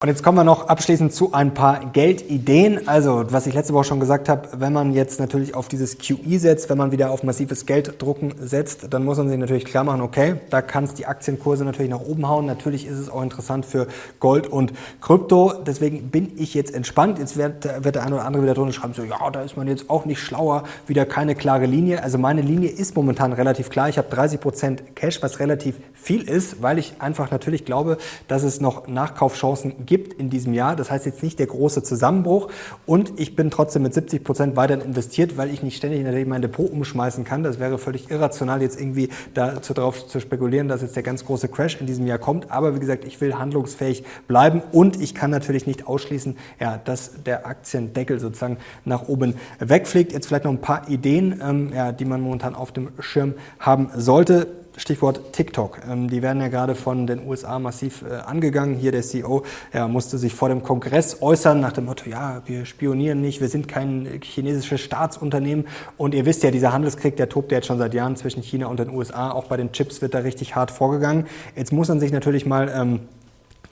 Und 0.00 0.08
jetzt 0.08 0.22
kommen 0.22 0.38
wir 0.38 0.44
noch 0.44 0.68
abschließend 0.68 1.12
zu 1.12 1.32
ein 1.32 1.54
paar 1.54 1.86
Geldideen. 1.86 2.86
Also, 2.86 3.24
was 3.30 3.48
ich 3.48 3.54
letzte 3.54 3.74
Woche 3.74 3.82
schon 3.82 3.98
gesagt 3.98 4.28
habe, 4.28 4.48
wenn 4.52 4.72
man 4.72 4.92
jetzt 4.92 5.18
natürlich 5.18 5.56
auf 5.56 5.66
dieses 5.66 5.98
QE 5.98 6.38
setzt, 6.38 6.70
wenn 6.70 6.78
man 6.78 6.92
wieder 6.92 7.10
auf 7.10 7.24
massives 7.24 7.66
Gelddrucken 7.66 8.32
setzt, 8.38 8.94
dann 8.94 9.04
muss 9.04 9.18
man 9.18 9.28
sich 9.28 9.36
natürlich 9.36 9.64
klar 9.64 9.82
machen, 9.82 10.00
okay, 10.00 10.36
da 10.50 10.62
kann 10.62 10.84
es 10.84 10.94
die 10.94 11.06
Aktienkurse 11.06 11.64
natürlich 11.64 11.90
nach 11.90 12.02
oben 12.02 12.28
hauen. 12.28 12.46
Natürlich 12.46 12.86
ist 12.86 12.96
es 12.96 13.10
auch 13.10 13.22
interessant 13.22 13.66
für 13.66 13.88
Gold 14.20 14.46
und 14.46 14.72
Krypto. 15.00 15.52
Deswegen 15.66 16.10
bin 16.10 16.30
ich 16.36 16.54
jetzt 16.54 16.72
entspannt. 16.72 17.18
Jetzt 17.18 17.36
wird, 17.36 17.64
wird 17.82 17.96
der 17.96 18.04
eine 18.04 18.14
oder 18.14 18.24
andere 18.24 18.44
wieder 18.44 18.54
drunter 18.54 18.74
schreiben, 18.74 18.94
so, 18.94 19.02
ja, 19.02 19.18
da 19.32 19.42
ist 19.42 19.56
man 19.56 19.66
jetzt 19.66 19.90
auch 19.90 20.04
nicht 20.04 20.20
schlauer, 20.20 20.62
wieder 20.86 21.06
keine 21.06 21.34
klare 21.34 21.66
Linie. 21.66 22.04
Also 22.04 22.18
meine 22.18 22.42
Linie 22.42 22.70
ist 22.70 22.94
momentan 22.94 23.32
relativ 23.32 23.68
klar. 23.68 23.88
Ich 23.88 23.98
habe 23.98 24.08
30 24.08 24.38
Prozent 24.38 24.94
Cash, 24.94 25.24
was 25.24 25.40
relativ 25.40 25.74
viel 25.92 26.22
ist, 26.22 26.62
weil 26.62 26.78
ich 26.78 26.94
einfach 27.00 27.32
natürlich 27.32 27.64
glaube, 27.64 27.98
dass 28.28 28.44
es 28.44 28.60
noch 28.60 28.86
Nachkaufchancen 28.86 29.72
gibt 29.86 29.87
in 29.90 30.30
diesem 30.30 30.54
Jahr. 30.54 30.76
Das 30.76 30.90
heißt 30.90 31.06
jetzt 31.06 31.22
nicht 31.22 31.38
der 31.38 31.46
große 31.46 31.82
Zusammenbruch. 31.82 32.48
Und 32.86 33.12
ich 33.16 33.36
bin 33.36 33.50
trotzdem 33.50 33.82
mit 33.82 33.94
70 33.94 34.24
Prozent 34.24 34.56
weiterhin 34.56 34.84
investiert, 34.84 35.36
weil 35.36 35.50
ich 35.50 35.62
nicht 35.62 35.76
ständig 35.76 36.04
natürlich 36.04 36.26
mein 36.26 36.42
Depot 36.42 36.70
umschmeißen 36.70 37.24
kann. 37.24 37.42
Das 37.42 37.58
wäre 37.58 37.78
völlig 37.78 38.10
irrational, 38.10 38.62
jetzt 38.62 38.80
irgendwie 38.80 39.08
dazu 39.34 39.74
drauf 39.74 40.06
zu 40.06 40.20
spekulieren, 40.20 40.68
dass 40.68 40.82
jetzt 40.82 40.96
der 40.96 41.02
ganz 41.02 41.24
große 41.24 41.48
Crash 41.48 41.80
in 41.80 41.86
diesem 41.86 42.06
Jahr 42.06 42.18
kommt. 42.18 42.50
Aber 42.50 42.74
wie 42.74 42.80
gesagt, 42.80 43.04
ich 43.04 43.20
will 43.20 43.34
handlungsfähig 43.34 44.04
bleiben 44.26 44.62
und 44.72 45.00
ich 45.00 45.14
kann 45.14 45.30
natürlich 45.30 45.66
nicht 45.66 45.86
ausschließen, 45.86 46.36
ja, 46.60 46.78
dass 46.78 47.22
der 47.24 47.46
Aktiendeckel 47.46 48.20
sozusagen 48.20 48.58
nach 48.84 49.08
oben 49.08 49.34
wegfliegt. 49.58 50.12
Jetzt 50.12 50.26
vielleicht 50.26 50.44
noch 50.44 50.52
ein 50.52 50.60
paar 50.60 50.88
Ideen, 50.88 51.40
ähm, 51.42 51.72
ja, 51.74 51.92
die 51.92 52.04
man 52.04 52.20
momentan 52.20 52.54
auf 52.54 52.72
dem 52.72 52.90
Schirm 53.00 53.34
haben 53.58 53.90
sollte. 53.96 54.46
Stichwort 54.78 55.32
TikTok. 55.32 55.80
Ähm, 55.88 56.08
die 56.08 56.22
werden 56.22 56.40
ja 56.40 56.48
gerade 56.48 56.74
von 56.74 57.06
den 57.06 57.26
USA 57.26 57.58
massiv 57.58 58.02
äh, 58.02 58.14
angegangen. 58.14 58.76
Hier 58.76 58.92
der 58.92 59.02
CEO 59.02 59.42
ja, 59.74 59.88
musste 59.88 60.16
sich 60.16 60.34
vor 60.34 60.48
dem 60.48 60.62
Kongress 60.62 61.20
äußern 61.20 61.60
nach 61.60 61.72
dem 61.72 61.84
Motto, 61.84 62.08
ja, 62.08 62.42
wir 62.46 62.64
spionieren 62.64 63.20
nicht, 63.20 63.40
wir 63.40 63.48
sind 63.48 63.68
kein 63.68 64.20
chinesisches 64.22 64.80
Staatsunternehmen. 64.80 65.66
Und 65.96 66.14
ihr 66.14 66.24
wisst 66.24 66.42
ja, 66.42 66.50
dieser 66.50 66.72
Handelskrieg, 66.72 67.16
der 67.16 67.28
tobt 67.28 67.52
ja 67.52 67.58
jetzt 67.58 67.66
schon 67.66 67.78
seit 67.78 67.92
Jahren 67.92 68.16
zwischen 68.16 68.42
China 68.42 68.68
und 68.68 68.78
den 68.78 68.90
USA. 68.90 69.32
Auch 69.32 69.44
bei 69.44 69.56
den 69.56 69.72
Chips 69.72 70.00
wird 70.00 70.14
da 70.14 70.18
richtig 70.18 70.54
hart 70.54 70.70
vorgegangen. 70.70 71.26
Jetzt 71.56 71.72
muss 71.72 71.88
man 71.88 72.00
sich 72.00 72.12
natürlich 72.12 72.46
mal 72.46 72.72
ähm, 72.74 73.00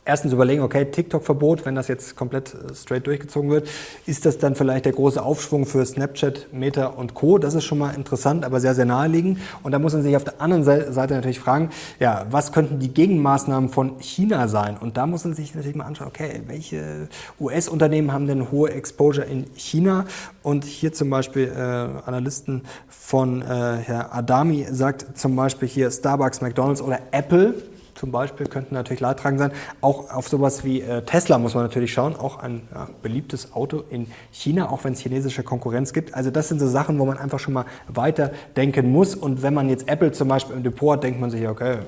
erstens 0.07 0.33
überlegen, 0.33 0.63
okay, 0.63 0.85
TikTok-Verbot, 0.87 1.67
wenn 1.67 1.75
das 1.75 1.89
jetzt 1.89 2.17
komplett 2.17 2.55
äh, 2.55 2.75
straight 2.75 3.07
durchgezogen 3.07 3.51
wird, 3.51 3.69
ist 4.07 4.25
das 4.25 4.39
dann 4.39 4.55
vielleicht 4.55 4.87
der 4.87 4.93
große 4.93 5.23
Aufschwung 5.23 5.67
für 5.67 5.85
Snapchat, 5.85 6.47
Meta 6.53 6.87
und 6.87 7.15
Co. 7.15 7.39
Das 7.39 7.55
ist 7.55 7.65
schon 7.65 7.79
mal 7.79 7.91
interessant, 7.91 8.45
aber 8.45 8.61
sehr, 8.61 8.75
sehr 8.75 8.85
naheliegend. 8.85 9.39
Und 9.63 9.73
da 9.73 9.79
muss 9.79 9.93
man 9.93 10.03
sich 10.03 10.17
auf 10.17 10.25
der 10.25 10.41
anderen 10.41 10.65
Seite 10.65 11.15
natürlich 11.15 11.41
fragen, 11.41 11.71
ja, 11.99 12.27
was 12.31 12.53
könnten 12.53 12.79
die 12.79 12.95
Gegenmaßnahmen 12.95 13.69
von 13.69 13.99
China 13.99 14.49
sein? 14.49 14.77
Und 14.81 14.97
da 14.97 15.07
muss 15.07 15.25
man 15.25 15.35
sich 15.35 15.55
natürlich 15.55 15.77
mal 15.77 15.85
anschauen, 15.85 16.09
okay, 16.09 16.43
welche 16.47 17.09
US-Unternehmen 17.41 18.13
haben 18.13 18.27
denn 18.27 18.51
hohe 18.51 18.71
Exposure 18.71 19.27
in 19.27 19.47
China? 19.57 20.07
Und 20.43 20.65
hier 20.65 20.93
zum 20.93 21.11
Beispiel 21.11 21.49
äh, 21.49 21.61
Analysten 21.61 22.63
von 22.89 23.43
äh, 23.43 23.45
Herr 23.45 24.15
Adami 24.15 24.67
sagt 24.71 25.19
zum 25.19 25.35
Beispiel 25.35 25.69
hier 25.69 25.91
Starbucks, 25.91 26.41
McDonald's 26.41 26.81
oder 26.81 27.01
Apple 27.11 27.55
zum 27.97 28.13
Beispiel 28.13 28.47
könnten 28.47 28.75
natürlich 28.75 29.01
leidtragend 29.01 29.41
sein. 29.41 29.53
Auch 29.81 30.11
auf 30.11 30.29
sowas 30.29 30.65
wie 30.65 30.83
äh, 30.83 31.03
Tesla 31.03 31.39
muss 31.39 31.55
man 31.55 31.65
natürlich 31.65 31.93
schauen, 31.93 32.15
auch 32.15 32.39
ein 32.39 32.69
ja, 32.73 32.89
beliebtes 33.03 33.53
Auto 33.55 33.83
in 33.91 34.07
China, 34.33 34.71
auch 34.71 34.85
wenn 34.85 34.93
es 34.93 35.01
chinesische 35.01 35.43
Konkurrenz 35.43 35.93
gibt. 35.93 36.15
Also 36.15 36.31
das 36.31 36.49
sind 36.49 36.59
so 36.59 36.69
Sachen, 36.69 36.99
wo 36.99 37.05
man 37.05 37.19
einfach 37.19 37.39
schon 37.39 37.55
mal 37.55 37.65
weiter 37.89 38.31
denken 38.57 38.91
muss. 38.91 39.15
Und 39.15 39.43
wenn 39.43 39.55
man 39.55 39.69
jetzt 39.69 39.89
Apple 39.89 40.13
zum 40.13 40.29
Beispiel 40.29 40.57
im 40.57 40.63
Depot 40.63 40.93
hat, 40.95 41.05
denkt 41.05 41.21
man 41.21 41.31
sich, 41.31 41.47
okay, 41.49 41.79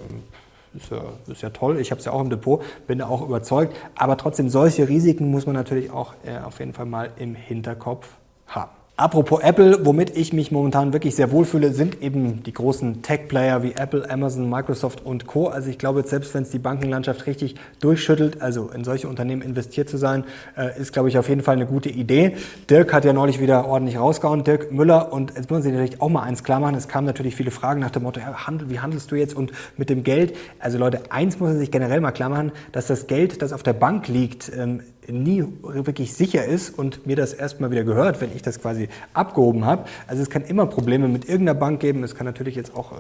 ist 0.74 0.90
ja, 0.90 1.02
ist 1.26 1.42
ja 1.42 1.50
toll, 1.50 1.78
ich 1.78 1.90
habe 1.90 1.98
es 1.98 2.04
ja 2.04 2.12
auch 2.12 2.20
im 2.20 2.30
Depot, 2.30 2.62
bin 2.86 2.98
da 2.98 3.06
auch 3.06 3.22
überzeugt. 3.22 3.76
Aber 3.94 4.16
trotzdem, 4.16 4.48
solche 4.48 4.88
Risiken 4.88 5.30
muss 5.30 5.46
man 5.46 5.54
natürlich 5.54 5.90
auch 5.90 6.14
äh, 6.24 6.38
auf 6.38 6.58
jeden 6.58 6.72
Fall 6.72 6.86
mal 6.86 7.10
im 7.16 7.34
Hinterkopf 7.34 8.08
haben. 8.46 8.77
Apropos 9.00 9.38
Apple, 9.44 9.86
womit 9.86 10.16
ich 10.16 10.32
mich 10.32 10.50
momentan 10.50 10.92
wirklich 10.92 11.14
sehr 11.14 11.30
wohlfühle, 11.30 11.72
sind 11.72 12.02
eben 12.02 12.42
die 12.42 12.52
großen 12.52 13.00
Tech-Player 13.00 13.62
wie 13.62 13.70
Apple, 13.76 14.10
Amazon, 14.10 14.50
Microsoft 14.50 15.06
und 15.06 15.28
Co. 15.28 15.46
Also 15.46 15.70
ich 15.70 15.78
glaube, 15.78 16.02
selbst 16.02 16.34
wenn 16.34 16.42
es 16.42 16.50
die 16.50 16.58
Bankenlandschaft 16.58 17.26
richtig 17.28 17.54
durchschüttelt, 17.78 18.42
also 18.42 18.70
in 18.74 18.82
solche 18.82 19.06
Unternehmen 19.06 19.40
investiert 19.40 19.88
zu 19.88 19.98
sein, 19.98 20.24
äh, 20.56 20.76
ist, 20.80 20.92
glaube 20.92 21.08
ich, 21.08 21.16
auf 21.16 21.28
jeden 21.28 21.42
Fall 21.42 21.54
eine 21.54 21.66
gute 21.66 21.88
Idee. 21.88 22.34
Dirk 22.68 22.92
hat 22.92 23.04
ja 23.04 23.12
neulich 23.12 23.38
wieder 23.38 23.68
ordentlich 23.68 24.00
rausgehauen, 24.00 24.42
Dirk 24.42 24.72
Müller. 24.72 25.12
Und 25.12 25.30
jetzt 25.36 25.48
muss 25.48 25.58
man 25.58 25.62
sich 25.62 25.72
natürlich 25.72 26.02
auch 26.02 26.08
mal 26.08 26.24
eins 26.24 26.42
klar 26.42 26.58
machen. 26.58 26.74
Es 26.74 26.88
kamen 26.88 27.06
natürlich 27.06 27.36
viele 27.36 27.52
Fragen 27.52 27.78
nach 27.78 27.90
dem 27.90 28.02
Motto, 28.02 28.18
ja, 28.18 28.34
wie 28.66 28.80
handelst 28.80 29.12
du 29.12 29.14
jetzt 29.14 29.36
und 29.36 29.52
mit 29.76 29.90
dem 29.90 30.02
Geld? 30.02 30.34
Also 30.58 30.76
Leute, 30.76 31.02
eins 31.10 31.38
muss 31.38 31.50
man 31.50 31.58
sich 31.60 31.70
generell 31.70 32.00
mal 32.00 32.10
klar 32.10 32.30
machen, 32.30 32.50
dass 32.72 32.88
das 32.88 33.06
Geld, 33.06 33.42
das 33.42 33.52
auf 33.52 33.62
der 33.62 33.74
Bank 33.74 34.08
liegt, 34.08 34.50
ähm, 34.58 34.80
nie 35.08 35.44
wirklich 35.62 36.14
sicher 36.14 36.44
ist 36.44 36.78
und 36.78 37.06
mir 37.06 37.16
das 37.16 37.32
erstmal 37.32 37.70
wieder 37.70 37.84
gehört, 37.84 38.20
wenn 38.20 38.34
ich 38.34 38.42
das 38.42 38.60
quasi 38.60 38.88
abgehoben 39.14 39.64
habe. 39.64 39.84
Also 40.06 40.22
es 40.22 40.30
kann 40.30 40.44
immer 40.44 40.66
Probleme 40.66 41.08
mit 41.08 41.28
irgendeiner 41.28 41.58
Bank 41.58 41.80
geben. 41.80 42.02
Es 42.04 42.14
kann 42.14 42.26
natürlich 42.26 42.54
jetzt 42.54 42.76
auch 42.76 42.92
äh, 42.92 42.96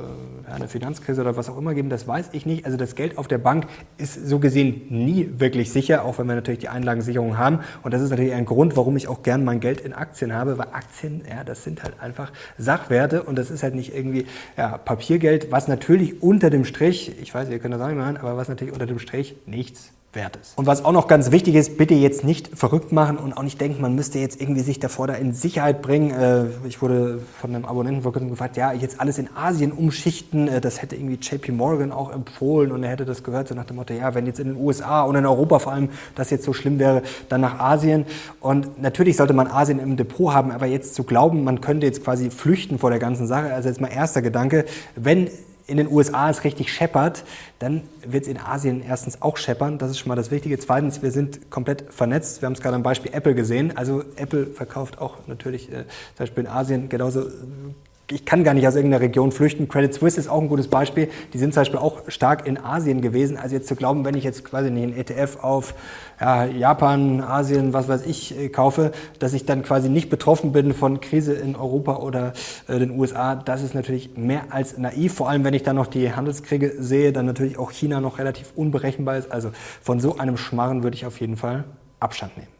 eine 0.50 0.68
Finanzkrise 0.68 1.20
oder 1.20 1.36
was 1.36 1.48
auch 1.48 1.58
immer 1.58 1.74
geben. 1.74 1.88
Das 1.88 2.06
weiß 2.06 2.30
ich 2.32 2.46
nicht. 2.46 2.64
Also 2.64 2.76
das 2.76 2.94
Geld 2.94 3.18
auf 3.18 3.28
der 3.28 3.38
Bank 3.38 3.66
ist 3.96 4.26
so 4.26 4.38
gesehen 4.38 4.82
nie 4.88 5.30
wirklich 5.38 5.70
sicher, 5.70 6.04
auch 6.04 6.18
wenn 6.18 6.26
wir 6.26 6.34
natürlich 6.34 6.60
die 6.60 6.68
Einlagensicherung 6.68 7.38
haben. 7.38 7.60
Und 7.82 7.94
das 7.94 8.02
ist 8.02 8.10
natürlich 8.10 8.34
ein 8.34 8.44
Grund, 8.44 8.76
warum 8.76 8.96
ich 8.96 9.08
auch 9.08 9.22
gern 9.22 9.44
mein 9.44 9.60
Geld 9.60 9.80
in 9.80 9.92
Aktien 9.92 10.32
habe, 10.34 10.58
weil 10.58 10.68
Aktien, 10.72 11.22
ja, 11.28 11.44
das 11.44 11.64
sind 11.64 11.82
halt 11.82 12.00
einfach 12.00 12.32
Sachwerte 12.56 13.22
und 13.22 13.36
das 13.36 13.50
ist 13.50 13.62
halt 13.62 13.74
nicht 13.74 13.94
irgendwie 13.94 14.26
ja, 14.56 14.78
Papiergeld, 14.78 15.50
was 15.52 15.68
natürlich 15.68 16.22
unter 16.22 16.50
dem 16.50 16.64
Strich, 16.64 17.12
ich 17.20 17.34
weiß, 17.34 17.48
ihr 17.50 17.58
könnt 17.58 17.74
das 17.74 17.80
auch 17.80 17.88
nicht 17.88 17.98
machen, 17.98 18.16
aber 18.16 18.36
was 18.36 18.48
natürlich 18.48 18.72
unter 18.72 18.86
dem 18.86 18.98
Strich 18.98 19.36
nichts 19.46 19.92
wert 20.18 20.36
ist. 20.36 20.58
Und 20.58 20.66
was 20.66 20.84
auch 20.84 20.92
noch 20.92 21.06
ganz 21.06 21.30
wichtig 21.30 21.54
ist, 21.54 21.78
bitte 21.78 21.94
jetzt 21.94 22.24
nicht 22.24 22.58
verrückt 22.58 22.92
machen 22.92 23.16
und 23.16 23.32
auch 23.32 23.42
nicht 23.42 23.60
denken, 23.60 23.80
man 23.80 23.94
müsste 23.94 24.18
jetzt 24.18 24.40
irgendwie 24.40 24.60
sich 24.60 24.80
davor 24.80 25.06
da 25.06 25.14
in 25.14 25.32
Sicherheit 25.32 25.80
bringen. 25.80 26.10
Äh, 26.10 26.66
ich 26.66 26.82
wurde 26.82 27.20
von 27.40 27.54
einem 27.54 27.64
Abonnenten 27.64 28.02
vor 28.02 28.12
kurzem 28.12 28.28
gefragt, 28.28 28.56
ja, 28.56 28.72
jetzt 28.72 29.00
alles 29.00 29.18
in 29.18 29.28
Asien 29.34 29.72
umschichten, 29.72 30.48
äh, 30.48 30.60
das 30.60 30.82
hätte 30.82 30.96
irgendwie 30.96 31.14
JP 31.14 31.52
Morgan 31.52 31.92
auch 31.92 32.12
empfohlen 32.12 32.72
und 32.72 32.82
er 32.82 32.90
hätte 32.90 33.04
das 33.04 33.22
gehört, 33.22 33.48
so 33.48 33.54
nach 33.54 33.64
dem 33.64 33.76
Motto, 33.76 33.94
ja, 33.94 34.14
wenn 34.14 34.26
jetzt 34.26 34.40
in 34.40 34.48
den 34.48 34.56
USA 34.56 35.02
und 35.02 35.16
in 35.16 35.24
Europa 35.24 35.60
vor 35.60 35.72
allem 35.72 35.88
das 36.16 36.30
jetzt 36.30 36.44
so 36.44 36.52
schlimm 36.52 36.78
wäre, 36.78 37.02
dann 37.28 37.40
nach 37.40 37.60
Asien. 37.60 38.04
Und 38.40 38.82
natürlich 38.82 39.16
sollte 39.16 39.32
man 39.32 39.46
Asien 39.46 39.78
im 39.78 39.96
Depot 39.96 40.34
haben, 40.34 40.50
aber 40.50 40.66
jetzt 40.66 40.94
zu 40.94 41.04
glauben, 41.04 41.44
man 41.44 41.60
könnte 41.60 41.86
jetzt 41.86 42.02
quasi 42.04 42.30
flüchten 42.30 42.78
vor 42.78 42.90
der 42.90 42.98
ganzen 42.98 43.26
Sache, 43.26 43.54
also 43.54 43.68
jetzt 43.68 43.80
mal 43.80 43.88
erster 43.88 44.20
Gedanke, 44.20 44.64
wenn 44.96 45.30
in 45.68 45.76
den 45.76 45.86
USA 45.88 46.30
es 46.30 46.44
richtig 46.44 46.72
scheppert, 46.72 47.24
dann 47.58 47.82
wird 48.04 48.24
es 48.24 48.28
in 48.28 48.38
Asien 48.38 48.82
erstens 48.82 49.22
auch 49.22 49.36
scheppern. 49.36 49.78
Das 49.78 49.90
ist 49.90 49.98
schon 49.98 50.08
mal 50.08 50.16
das 50.16 50.30
Wichtige. 50.30 50.58
Zweitens, 50.58 51.02
wir 51.02 51.10
sind 51.12 51.50
komplett 51.50 51.84
vernetzt. 51.92 52.40
Wir 52.42 52.46
haben 52.46 52.54
es 52.54 52.60
gerade 52.60 52.74
am 52.74 52.82
Beispiel 52.82 53.12
Apple 53.12 53.34
gesehen. 53.34 53.76
Also 53.76 54.02
Apple 54.16 54.46
verkauft 54.46 54.98
auch 54.98 55.18
natürlich 55.26 55.70
äh, 55.70 55.84
zum 56.16 56.18
Beispiel 56.20 56.44
in 56.44 56.50
Asien 56.50 56.88
genauso 56.88 57.26
ich 58.10 58.24
kann 58.24 58.42
gar 58.42 58.54
nicht 58.54 58.66
aus 58.66 58.74
irgendeiner 58.74 59.02
Region 59.02 59.32
flüchten. 59.32 59.68
Credit 59.68 59.92
Suisse 59.92 60.18
ist 60.18 60.28
auch 60.28 60.40
ein 60.40 60.48
gutes 60.48 60.68
Beispiel. 60.68 61.08
Die 61.32 61.38
sind 61.38 61.52
zum 61.52 61.60
Beispiel 61.60 61.78
auch 61.78 62.02
stark 62.08 62.46
in 62.46 62.56
Asien 62.56 63.02
gewesen. 63.02 63.36
Also 63.36 63.54
jetzt 63.54 63.68
zu 63.68 63.76
glauben, 63.76 64.04
wenn 64.04 64.14
ich 64.14 64.24
jetzt 64.24 64.44
quasi 64.44 64.70
nicht 64.70 64.82
einen 64.82 64.96
ETF 64.96 65.38
auf 65.42 65.74
ja, 66.20 66.46
Japan, 66.46 67.20
Asien, 67.20 67.72
was 67.72 67.88
weiß 67.88 68.06
ich, 68.06 68.38
äh, 68.38 68.48
kaufe, 68.48 68.92
dass 69.18 69.34
ich 69.34 69.44
dann 69.44 69.62
quasi 69.62 69.88
nicht 69.90 70.08
betroffen 70.08 70.52
bin 70.52 70.72
von 70.72 71.00
Krise 71.00 71.34
in 71.34 71.54
Europa 71.54 71.96
oder 71.96 72.32
äh, 72.66 72.78
den 72.78 72.98
USA, 72.98 73.36
das 73.36 73.62
ist 73.62 73.74
natürlich 73.74 74.16
mehr 74.16 74.44
als 74.50 74.78
naiv. 74.78 75.14
Vor 75.14 75.28
allem, 75.28 75.44
wenn 75.44 75.54
ich 75.54 75.62
dann 75.62 75.76
noch 75.76 75.86
die 75.86 76.12
Handelskriege 76.12 76.76
sehe, 76.78 77.12
dann 77.12 77.26
natürlich 77.26 77.58
auch 77.58 77.72
China 77.72 78.00
noch 78.00 78.18
relativ 78.18 78.52
unberechenbar 78.56 79.18
ist. 79.18 79.30
Also 79.30 79.50
von 79.82 80.00
so 80.00 80.16
einem 80.16 80.36
Schmarren 80.36 80.82
würde 80.82 80.96
ich 80.96 81.04
auf 81.04 81.20
jeden 81.20 81.36
Fall 81.36 81.64
Abstand 82.00 82.36
nehmen. 82.36 82.57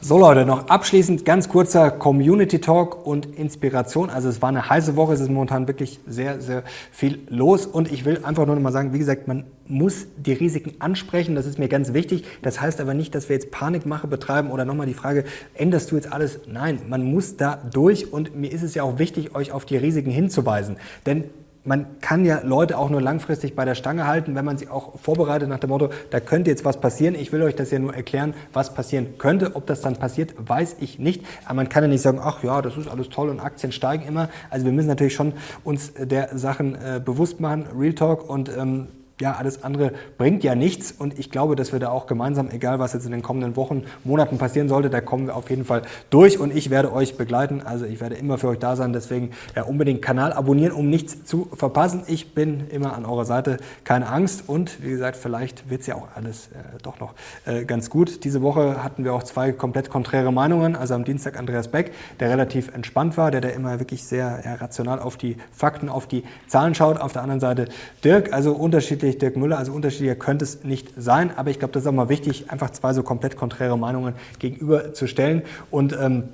So 0.00 0.16
Leute, 0.16 0.46
noch 0.46 0.68
abschließend 0.68 1.24
ganz 1.24 1.48
kurzer 1.48 1.90
Community 1.90 2.60
Talk 2.60 3.04
und 3.04 3.26
Inspiration. 3.36 4.10
Also 4.10 4.28
es 4.28 4.40
war 4.40 4.48
eine 4.48 4.70
heiße 4.70 4.94
Woche, 4.94 5.12
es 5.12 5.18
ist 5.18 5.28
momentan 5.28 5.66
wirklich 5.66 5.98
sehr, 6.06 6.40
sehr 6.40 6.62
viel 6.92 7.18
los 7.28 7.66
und 7.66 7.90
ich 7.90 8.04
will 8.04 8.20
einfach 8.22 8.46
nur 8.46 8.54
noch 8.54 8.62
mal 8.62 8.70
sagen, 8.70 8.92
wie 8.92 9.00
gesagt, 9.00 9.26
man 9.26 9.42
muss 9.66 10.06
die 10.16 10.34
Risiken 10.34 10.74
ansprechen, 10.78 11.34
das 11.34 11.46
ist 11.46 11.58
mir 11.58 11.66
ganz 11.66 11.94
wichtig. 11.94 12.24
Das 12.42 12.60
heißt 12.60 12.80
aber 12.80 12.94
nicht, 12.94 13.12
dass 13.16 13.28
wir 13.28 13.34
jetzt 13.34 13.50
Panikmache 13.50 14.06
betreiben 14.06 14.52
oder 14.52 14.64
nochmal 14.64 14.86
die 14.86 14.94
Frage, 14.94 15.24
änderst 15.54 15.90
du 15.90 15.96
jetzt 15.96 16.12
alles? 16.12 16.38
Nein, 16.46 16.78
man 16.88 17.02
muss 17.02 17.36
da 17.36 17.56
durch 17.56 18.12
und 18.12 18.36
mir 18.36 18.52
ist 18.52 18.62
es 18.62 18.76
ja 18.76 18.84
auch 18.84 19.00
wichtig, 19.00 19.34
euch 19.34 19.50
auf 19.50 19.64
die 19.64 19.76
Risiken 19.76 20.12
hinzuweisen. 20.12 20.76
Denn 21.06 21.24
man 21.68 22.00
kann 22.00 22.24
ja 22.24 22.40
Leute 22.42 22.78
auch 22.78 22.88
nur 22.88 23.02
langfristig 23.02 23.54
bei 23.54 23.66
der 23.66 23.74
Stange 23.74 24.06
halten, 24.06 24.34
wenn 24.34 24.44
man 24.44 24.56
sie 24.56 24.68
auch 24.68 24.98
vorbereitet 24.98 25.50
nach 25.50 25.58
dem 25.58 25.68
Motto, 25.68 25.90
da 26.10 26.18
könnte 26.18 26.50
jetzt 26.50 26.64
was 26.64 26.80
passieren. 26.80 27.14
Ich 27.14 27.30
will 27.30 27.42
euch 27.42 27.54
das 27.56 27.70
ja 27.70 27.78
nur 27.78 27.94
erklären, 27.94 28.32
was 28.54 28.72
passieren 28.72 29.18
könnte. 29.18 29.54
Ob 29.54 29.66
das 29.66 29.82
dann 29.82 29.96
passiert, 29.96 30.34
weiß 30.38 30.76
ich 30.80 30.98
nicht. 30.98 31.26
Aber 31.44 31.56
man 31.56 31.68
kann 31.68 31.84
ja 31.84 31.88
nicht 31.88 32.00
sagen, 32.00 32.20
ach 32.22 32.42
ja, 32.42 32.62
das 32.62 32.78
ist 32.78 32.88
alles 32.88 33.10
toll 33.10 33.28
und 33.28 33.40
Aktien 33.40 33.70
steigen 33.70 34.06
immer. 34.08 34.30
Also 34.48 34.64
wir 34.64 34.72
müssen 34.72 34.88
natürlich 34.88 35.14
schon 35.14 35.34
uns 35.62 35.92
der 35.92 36.38
Sachen 36.38 36.74
äh, 36.74 37.02
bewusst 37.04 37.38
machen, 37.38 37.66
Real 37.78 37.92
Talk 37.92 38.30
und 38.30 38.50
ähm, 38.56 38.88
ja, 39.20 39.32
alles 39.32 39.64
andere 39.64 39.92
bringt 40.16 40.44
ja 40.44 40.54
nichts. 40.54 40.92
Und 40.92 41.18
ich 41.18 41.30
glaube, 41.30 41.56
dass 41.56 41.72
wir 41.72 41.80
da 41.80 41.90
auch 41.90 42.06
gemeinsam, 42.06 42.50
egal 42.50 42.78
was 42.78 42.92
jetzt 42.92 43.04
in 43.04 43.12
den 43.12 43.22
kommenden 43.22 43.56
Wochen, 43.56 43.84
Monaten 44.04 44.38
passieren 44.38 44.68
sollte, 44.68 44.90
da 44.90 45.00
kommen 45.00 45.26
wir 45.26 45.36
auf 45.36 45.50
jeden 45.50 45.64
Fall 45.64 45.82
durch. 46.10 46.38
Und 46.38 46.54
ich 46.54 46.70
werde 46.70 46.92
euch 46.92 47.16
begleiten. 47.16 47.62
Also 47.64 47.84
ich 47.84 48.00
werde 48.00 48.14
immer 48.14 48.38
für 48.38 48.48
euch 48.48 48.58
da 48.58 48.76
sein. 48.76 48.92
Deswegen 48.92 49.30
ja, 49.56 49.64
unbedingt 49.64 50.02
Kanal 50.02 50.32
abonnieren, 50.32 50.72
um 50.72 50.88
nichts 50.88 51.24
zu 51.24 51.48
verpassen. 51.54 52.02
Ich 52.06 52.34
bin 52.34 52.68
immer 52.70 52.94
an 52.94 53.04
eurer 53.04 53.24
Seite. 53.24 53.58
Keine 53.84 54.08
Angst. 54.08 54.44
Und 54.46 54.82
wie 54.82 54.90
gesagt, 54.90 55.16
vielleicht 55.16 55.68
wird 55.68 55.80
es 55.80 55.88
ja 55.88 55.96
auch 55.96 56.08
alles 56.14 56.48
äh, 56.48 56.78
doch 56.82 57.00
noch 57.00 57.14
äh, 57.44 57.64
ganz 57.64 57.90
gut. 57.90 58.24
Diese 58.24 58.42
Woche 58.42 58.84
hatten 58.84 59.04
wir 59.04 59.14
auch 59.14 59.24
zwei 59.24 59.52
komplett 59.52 59.90
konträre 59.90 60.32
Meinungen. 60.32 60.76
Also 60.76 60.94
am 60.94 61.04
Dienstag 61.04 61.38
Andreas 61.38 61.68
Beck, 61.68 61.92
der 62.20 62.30
relativ 62.30 62.72
entspannt 62.74 63.16
war, 63.16 63.30
der 63.30 63.40
da 63.40 63.48
immer 63.48 63.80
wirklich 63.80 64.04
sehr 64.04 64.42
ja, 64.44 64.54
rational 64.54 65.00
auf 65.00 65.16
die 65.16 65.36
Fakten, 65.52 65.88
auf 65.88 66.06
die 66.06 66.22
Zahlen 66.46 66.74
schaut. 66.74 67.00
Auf 67.00 67.12
der 67.12 67.22
anderen 67.22 67.40
Seite 67.40 67.68
Dirk, 68.04 68.32
also 68.32 68.52
unterschiedlich 68.52 69.07
unterschiedlich 69.08 69.18
Dirk 69.18 69.36
Müller, 69.36 69.58
also 69.58 69.72
unterschiedlicher 69.72 70.16
könnte 70.16 70.44
es 70.44 70.64
nicht 70.64 70.92
sein, 70.96 71.30
aber 71.36 71.50
ich 71.50 71.58
glaube, 71.58 71.72
das 71.72 71.82
ist 71.82 71.86
auch 71.86 71.92
mal 71.92 72.08
wichtig, 72.08 72.50
einfach 72.50 72.70
zwei 72.70 72.92
so 72.92 73.02
komplett 73.02 73.36
konträre 73.36 73.78
Meinungen 73.78 74.14
gegenüberzustellen. 74.38 75.42
Und 75.70 75.96
ähm, 75.98 76.24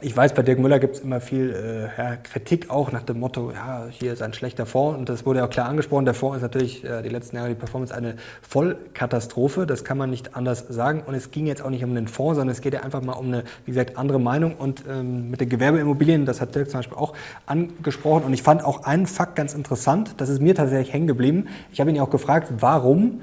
ich 0.00 0.16
weiß, 0.16 0.34
bei 0.34 0.42
Dirk 0.42 0.58
Müller 0.58 0.80
gibt 0.80 0.96
es 0.96 1.02
immer 1.02 1.20
viel 1.20 1.50
äh, 1.50 2.02
ja, 2.02 2.16
Kritik 2.16 2.68
auch 2.68 2.90
nach 2.90 3.04
dem 3.04 3.20
Motto, 3.20 3.52
ja, 3.52 3.86
hier 3.90 4.12
ist 4.12 4.22
ein 4.22 4.34
schlechter 4.34 4.66
Fonds 4.66 4.98
und 4.98 5.08
das 5.08 5.24
wurde 5.24 5.38
ja 5.38 5.46
auch 5.46 5.50
klar 5.50 5.68
angesprochen. 5.68 6.04
Der 6.04 6.14
Fonds 6.14 6.38
ist 6.38 6.42
natürlich 6.42 6.84
äh, 6.84 7.02
die 7.02 7.08
letzten 7.08 7.36
Jahre 7.36 7.50
die 7.50 7.54
Performance 7.54 7.94
eine 7.94 8.16
Vollkatastrophe, 8.42 9.66
das 9.66 9.84
kann 9.84 9.96
man 9.96 10.10
nicht 10.10 10.34
anders 10.36 10.66
sagen. 10.68 11.02
Und 11.06 11.14
es 11.14 11.30
ging 11.30 11.46
jetzt 11.46 11.62
auch 11.62 11.70
nicht 11.70 11.84
um 11.84 11.94
den 11.94 12.08
Fonds, 12.08 12.36
sondern 12.36 12.52
es 12.52 12.60
geht 12.60 12.74
ja 12.74 12.80
einfach 12.80 13.02
mal 13.02 13.12
um 13.12 13.26
eine, 13.26 13.44
wie 13.64 13.70
gesagt, 13.70 13.96
andere 13.96 14.18
Meinung. 14.18 14.56
Und 14.56 14.84
ähm, 14.88 15.30
mit 15.30 15.40
den 15.40 15.48
Gewerbeimmobilien, 15.48 16.26
das 16.26 16.40
hat 16.40 16.54
Dirk 16.54 16.70
zum 16.70 16.80
Beispiel 16.80 16.98
auch 16.98 17.14
angesprochen. 17.46 18.24
Und 18.24 18.34
ich 18.34 18.42
fand 18.42 18.64
auch 18.64 18.84
einen 18.84 19.06
Fakt 19.06 19.36
ganz 19.36 19.54
interessant, 19.54 20.14
das 20.16 20.28
ist 20.28 20.42
mir 20.42 20.54
tatsächlich 20.54 20.92
hängen 20.92 21.06
geblieben. 21.06 21.46
Ich 21.72 21.80
habe 21.80 21.90
ihn 21.90 21.96
ja 21.96 22.02
auch 22.02 22.10
gefragt, 22.10 22.52
warum 22.58 23.20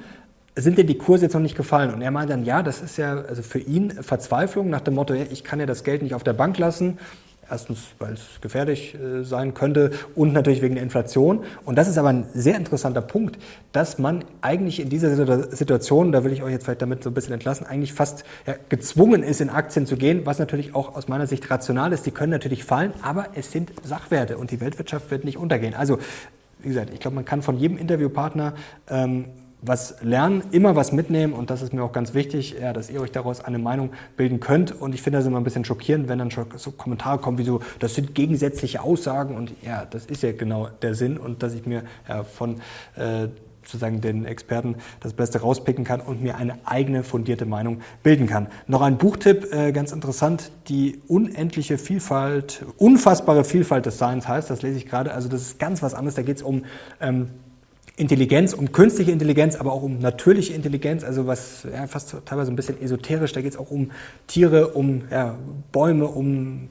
sind 0.56 0.78
denn 0.78 0.88
die 0.88 0.98
Kurse 0.98 1.26
jetzt 1.26 1.34
noch 1.34 1.42
nicht 1.42 1.56
gefallen? 1.56 1.94
Und 1.94 2.02
er 2.02 2.12
meinte 2.12 2.34
dann, 2.34 2.44
ja, 2.44 2.62
das 2.64 2.82
ist 2.82 2.98
ja 2.98 3.22
also 3.22 3.42
für 3.42 3.60
ihn 3.60 3.92
Verzweiflung 3.92 4.70
nach 4.70 4.82
dem 4.82 4.96
Motto, 4.96 5.14
ich 5.14 5.44
kann 5.44 5.60
ja 5.60 5.66
das 5.66 5.84
Geld 5.84 6.02
nicht 6.02 6.14
auf 6.14 6.24
der 6.24 6.34
Bank 6.34 6.58
lassen. 6.58 6.98
Erstens, 7.50 7.80
weil 8.00 8.14
es 8.14 8.22
gefährlich 8.40 8.96
äh, 8.96 9.24
sein 9.26 9.54
könnte 9.54 9.92
und 10.16 10.32
natürlich 10.32 10.62
wegen 10.62 10.76
der 10.76 10.84
Inflation. 10.86 11.44
Und 11.66 11.76
das 11.76 11.90
ist 11.90 11.98
aber 11.98 12.08
ein 12.08 12.26
sehr 12.34 12.56
interessanter 12.56 13.02
Punkt, 13.02 13.38
dass 13.74 14.00
man 14.00 14.24
eigentlich 14.40 14.80
in 14.80 14.88
dieser 14.88 15.14
Situation, 15.54 16.14
da 16.14 16.24
will 16.24 16.32
ich 16.32 16.44
euch 16.44 16.54
jetzt 16.54 16.64
vielleicht 16.64 16.82
damit 16.82 17.04
so 17.04 17.10
ein 17.10 17.14
bisschen 17.14 17.34
entlassen, 17.34 17.66
eigentlich 17.66 17.92
fast 17.92 18.24
ja, 18.48 18.56
gezwungen 18.70 19.22
ist, 19.22 19.42
in 19.42 19.50
Aktien 19.50 19.86
zu 19.86 19.98
gehen, 19.98 20.22
was 20.26 20.40
natürlich 20.40 20.74
auch 20.74 20.96
aus 20.96 21.10
meiner 21.10 21.28
Sicht 21.28 21.50
rational 21.52 21.92
ist. 21.92 22.06
Die 22.06 22.12
können 22.12 22.32
natürlich 22.32 22.64
fallen, 22.64 22.94
aber 23.02 23.28
es 23.36 23.52
sind 23.52 23.74
Sachwerte 23.84 24.38
und 24.38 24.52
die 24.52 24.62
Weltwirtschaft 24.62 25.12
wird 25.12 25.26
nicht 25.26 25.38
untergehen. 25.38 25.74
Also 25.74 25.98
wie 26.60 26.70
gesagt, 26.70 26.92
ich 26.94 27.02
glaube, 27.02 27.16
man 27.16 27.26
kann 27.26 27.42
von 27.42 27.58
jedem 27.58 27.78
Interviewpartner 27.78 28.54
ähm, 28.90 29.26
was 29.62 29.96
lernen, 30.02 30.44
immer 30.52 30.76
was 30.76 30.92
mitnehmen 30.92 31.34
und 31.34 31.50
das 31.50 31.62
ist 31.62 31.74
mir 31.74 31.84
auch 31.84 31.92
ganz 31.92 32.14
wichtig, 32.14 32.56
ja, 32.60 32.74
dass 32.74 32.90
ihr 32.90 33.00
euch 33.00 33.12
daraus 33.12 33.42
eine 33.42 33.60
Meinung 33.60 33.92
bilden 34.18 34.40
könnt. 34.40 34.72
Und 34.82 34.96
ich 34.96 35.02
finde 35.02 35.20
das 35.20 35.28
immer 35.28 35.40
ein 35.40 35.44
bisschen 35.44 35.66
schockierend, 35.66 36.10
wenn 36.10 36.20
dann 36.20 36.32
schon 36.32 36.48
so 36.56 36.72
Kommentare 36.72 37.20
kommen 37.20 37.38
wie 37.38 37.44
so, 37.44 37.62
das 37.80 37.94
sind 37.94 38.16
gegensätzliche 38.16 38.82
Aussagen 38.82 39.36
und 39.36 39.54
ja, 39.62 39.86
das 39.86 40.06
ist 40.06 40.24
ja 40.24 40.32
genau 40.32 40.70
der 40.82 40.96
Sinn 40.96 41.18
und 41.18 41.44
dass 41.44 41.54
ich 41.54 41.66
mir 41.66 41.84
ja, 42.08 42.24
von 42.24 42.56
äh, 42.96 43.28
sozusagen 43.64 44.02
den 44.02 44.26
Experten 44.26 44.76
das 45.00 45.14
Beste 45.14 45.42
rauspicken 45.42 45.84
kann 45.84 46.02
und 46.02 46.24
mir 46.24 46.36
eine 46.38 46.58
eigene 46.66 47.04
fundierte 47.04 47.46
Meinung 47.46 47.82
bilden 48.02 48.28
kann. 48.28 48.48
Noch 48.68 48.82
ein 48.82 48.98
Buchtipp, 48.98 49.54
äh, 49.54 49.72
ganz 49.72 49.92
interessant, 49.92 50.52
die 50.68 51.00
unendliche 51.08 51.78
Vielfalt, 51.78 52.66
unfassbare 52.78 53.44
Vielfalt 53.44 53.86
des 53.86 54.00
Seins 54.00 54.28
heißt, 54.28 54.50
das 54.50 54.64
lese 54.64 54.78
ich 54.78 54.88
gerade, 54.88 55.14
also 55.14 55.30
das 55.30 55.42
ist 55.42 55.60
ganz 55.60 55.84
was 55.84 55.94
anderes, 55.94 56.16
da 56.16 56.24
geht 56.24 56.38
es 56.38 56.44
um 56.44 56.66
ähm, 57.00 57.30
Intelligenz, 57.98 58.54
um 58.54 58.72
künstliche 58.72 59.12
Intelligenz, 59.12 59.56
aber 59.56 59.74
auch 59.74 59.84
um 59.84 60.00
natürliche 60.00 60.54
Intelligenz, 60.54 61.04
also 61.04 61.28
was 61.28 61.68
ja, 61.72 61.88
fast 61.88 62.16
teilweise 62.26 62.52
ein 62.52 62.56
bisschen 62.56 62.82
esoterisch, 62.82 63.34
da 63.34 63.42
geht 63.42 63.52
es 63.52 63.58
auch 63.58 63.70
um 63.70 63.92
Tiere, 64.28 64.70
um 64.70 65.04
ja, 65.12 65.38
Bäume, 65.72 66.08
um 66.08 66.70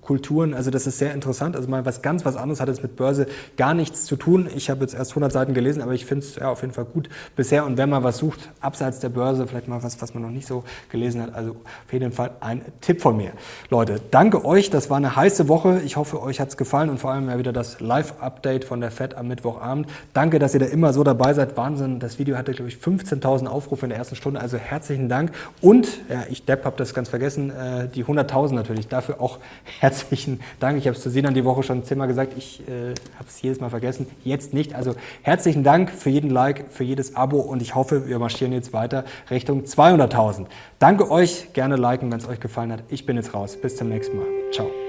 Kulturen. 0.00 0.54
Also 0.54 0.70
das 0.70 0.86
ist 0.86 0.98
sehr 0.98 1.12
interessant. 1.12 1.56
Also 1.56 1.68
mal 1.68 1.84
was 1.84 2.02
ganz 2.02 2.24
was 2.24 2.36
anderes 2.36 2.60
hat 2.60 2.68
es 2.68 2.82
mit 2.82 2.96
Börse 2.96 3.26
gar 3.56 3.74
nichts 3.74 4.06
zu 4.06 4.16
tun. 4.16 4.48
Ich 4.54 4.70
habe 4.70 4.80
jetzt 4.80 4.94
erst 4.94 5.12
100 5.12 5.30
Seiten 5.32 5.54
gelesen, 5.54 5.82
aber 5.82 5.92
ich 5.92 6.06
finde 6.06 6.24
es 6.24 6.36
ja, 6.36 6.50
auf 6.50 6.62
jeden 6.62 6.72
Fall 6.72 6.86
gut 6.86 7.08
bisher. 7.36 7.64
Und 7.66 7.76
wenn 7.76 7.90
man 7.90 8.02
was 8.02 8.18
sucht, 8.18 8.50
abseits 8.60 9.00
der 9.00 9.10
Börse, 9.10 9.46
vielleicht 9.46 9.68
mal 9.68 9.82
was, 9.82 10.00
was 10.00 10.14
man 10.14 10.22
noch 10.22 10.30
nicht 10.30 10.46
so 10.46 10.64
gelesen 10.90 11.22
hat, 11.22 11.34
also 11.34 11.50
auf 11.50 11.92
jeden 11.92 12.12
Fall 12.12 12.30
ein 12.40 12.62
Tipp 12.80 13.02
von 13.02 13.16
mir. 13.16 13.32
Leute, 13.70 14.00
danke 14.10 14.44
euch. 14.44 14.70
Das 14.70 14.88
war 14.88 14.96
eine 14.96 15.14
heiße 15.14 15.48
Woche. 15.48 15.80
Ich 15.84 15.96
hoffe, 15.96 16.22
euch 16.22 16.40
hat 16.40 16.48
es 16.48 16.56
gefallen 16.56 16.88
und 16.88 16.98
vor 16.98 17.10
allem 17.10 17.28
ja 17.28 17.38
wieder 17.38 17.52
das 17.52 17.80
Live-Update 17.80 18.64
von 18.64 18.80
der 18.80 18.90
FED 18.90 19.14
am 19.14 19.28
Mittwochabend. 19.28 19.88
Danke, 20.14 20.38
dass 20.38 20.54
ihr 20.54 20.60
da 20.60 20.66
immer 20.66 20.92
so 20.92 21.04
dabei 21.04 21.34
seid. 21.34 21.56
Wahnsinn. 21.56 22.00
Das 22.00 22.18
Video 22.18 22.36
hatte, 22.36 22.52
glaube 22.52 22.68
ich, 22.68 22.76
15.000 22.76 23.46
Aufrufe 23.46 23.86
in 23.86 23.90
der 23.90 23.98
ersten 23.98 24.16
Stunde. 24.16 24.40
Also 24.40 24.56
herzlichen 24.56 25.08
Dank. 25.08 25.32
Und, 25.60 26.00
ja, 26.08 26.24
ich 26.30 26.44
Depp 26.44 26.64
habe 26.64 26.76
das 26.76 26.94
ganz 26.94 27.08
vergessen, 27.08 27.50
äh, 27.50 27.88
die 27.88 28.04
100.000 28.04 28.54
natürlich. 28.54 28.88
Dafür 28.88 29.20
auch 29.20 29.38
herzlichen 29.80 30.40
Dank. 30.60 30.78
Ich 30.78 30.86
habe 30.86 30.96
es 30.96 31.02
zu 31.02 31.10
Sinan 31.10 31.34
die 31.34 31.44
Woche 31.44 31.62
schon 31.62 31.84
zehnmal 31.84 32.08
gesagt. 32.08 32.34
Ich 32.36 32.60
äh, 32.68 32.94
habe 33.16 33.28
es 33.28 33.40
jedes 33.42 33.60
Mal 33.60 33.70
vergessen. 33.70 34.06
Jetzt 34.24 34.54
nicht. 34.54 34.74
Also 34.74 34.94
herzlichen 35.22 35.64
Dank 35.64 35.90
für 35.90 36.10
jeden 36.10 36.30
Like, 36.30 36.66
für 36.70 36.84
jedes 36.84 37.14
Abo 37.16 37.40
und 37.40 37.62
ich 37.62 37.74
hoffe, 37.74 38.08
wir 38.08 38.18
marschieren 38.18 38.52
jetzt 38.52 38.72
weiter 38.72 39.04
Richtung 39.30 39.62
200.000. 39.62 40.46
Danke 40.78 41.10
euch. 41.10 41.52
Gerne 41.52 41.76
liken, 41.76 42.10
wenn 42.10 42.18
es 42.18 42.28
euch 42.28 42.40
gefallen 42.40 42.72
hat. 42.72 42.82
Ich 42.88 43.06
bin 43.06 43.16
jetzt 43.16 43.34
raus. 43.34 43.56
Bis 43.60 43.76
zum 43.76 43.88
nächsten 43.88 44.16
Mal. 44.16 44.26
Ciao. 44.52 44.85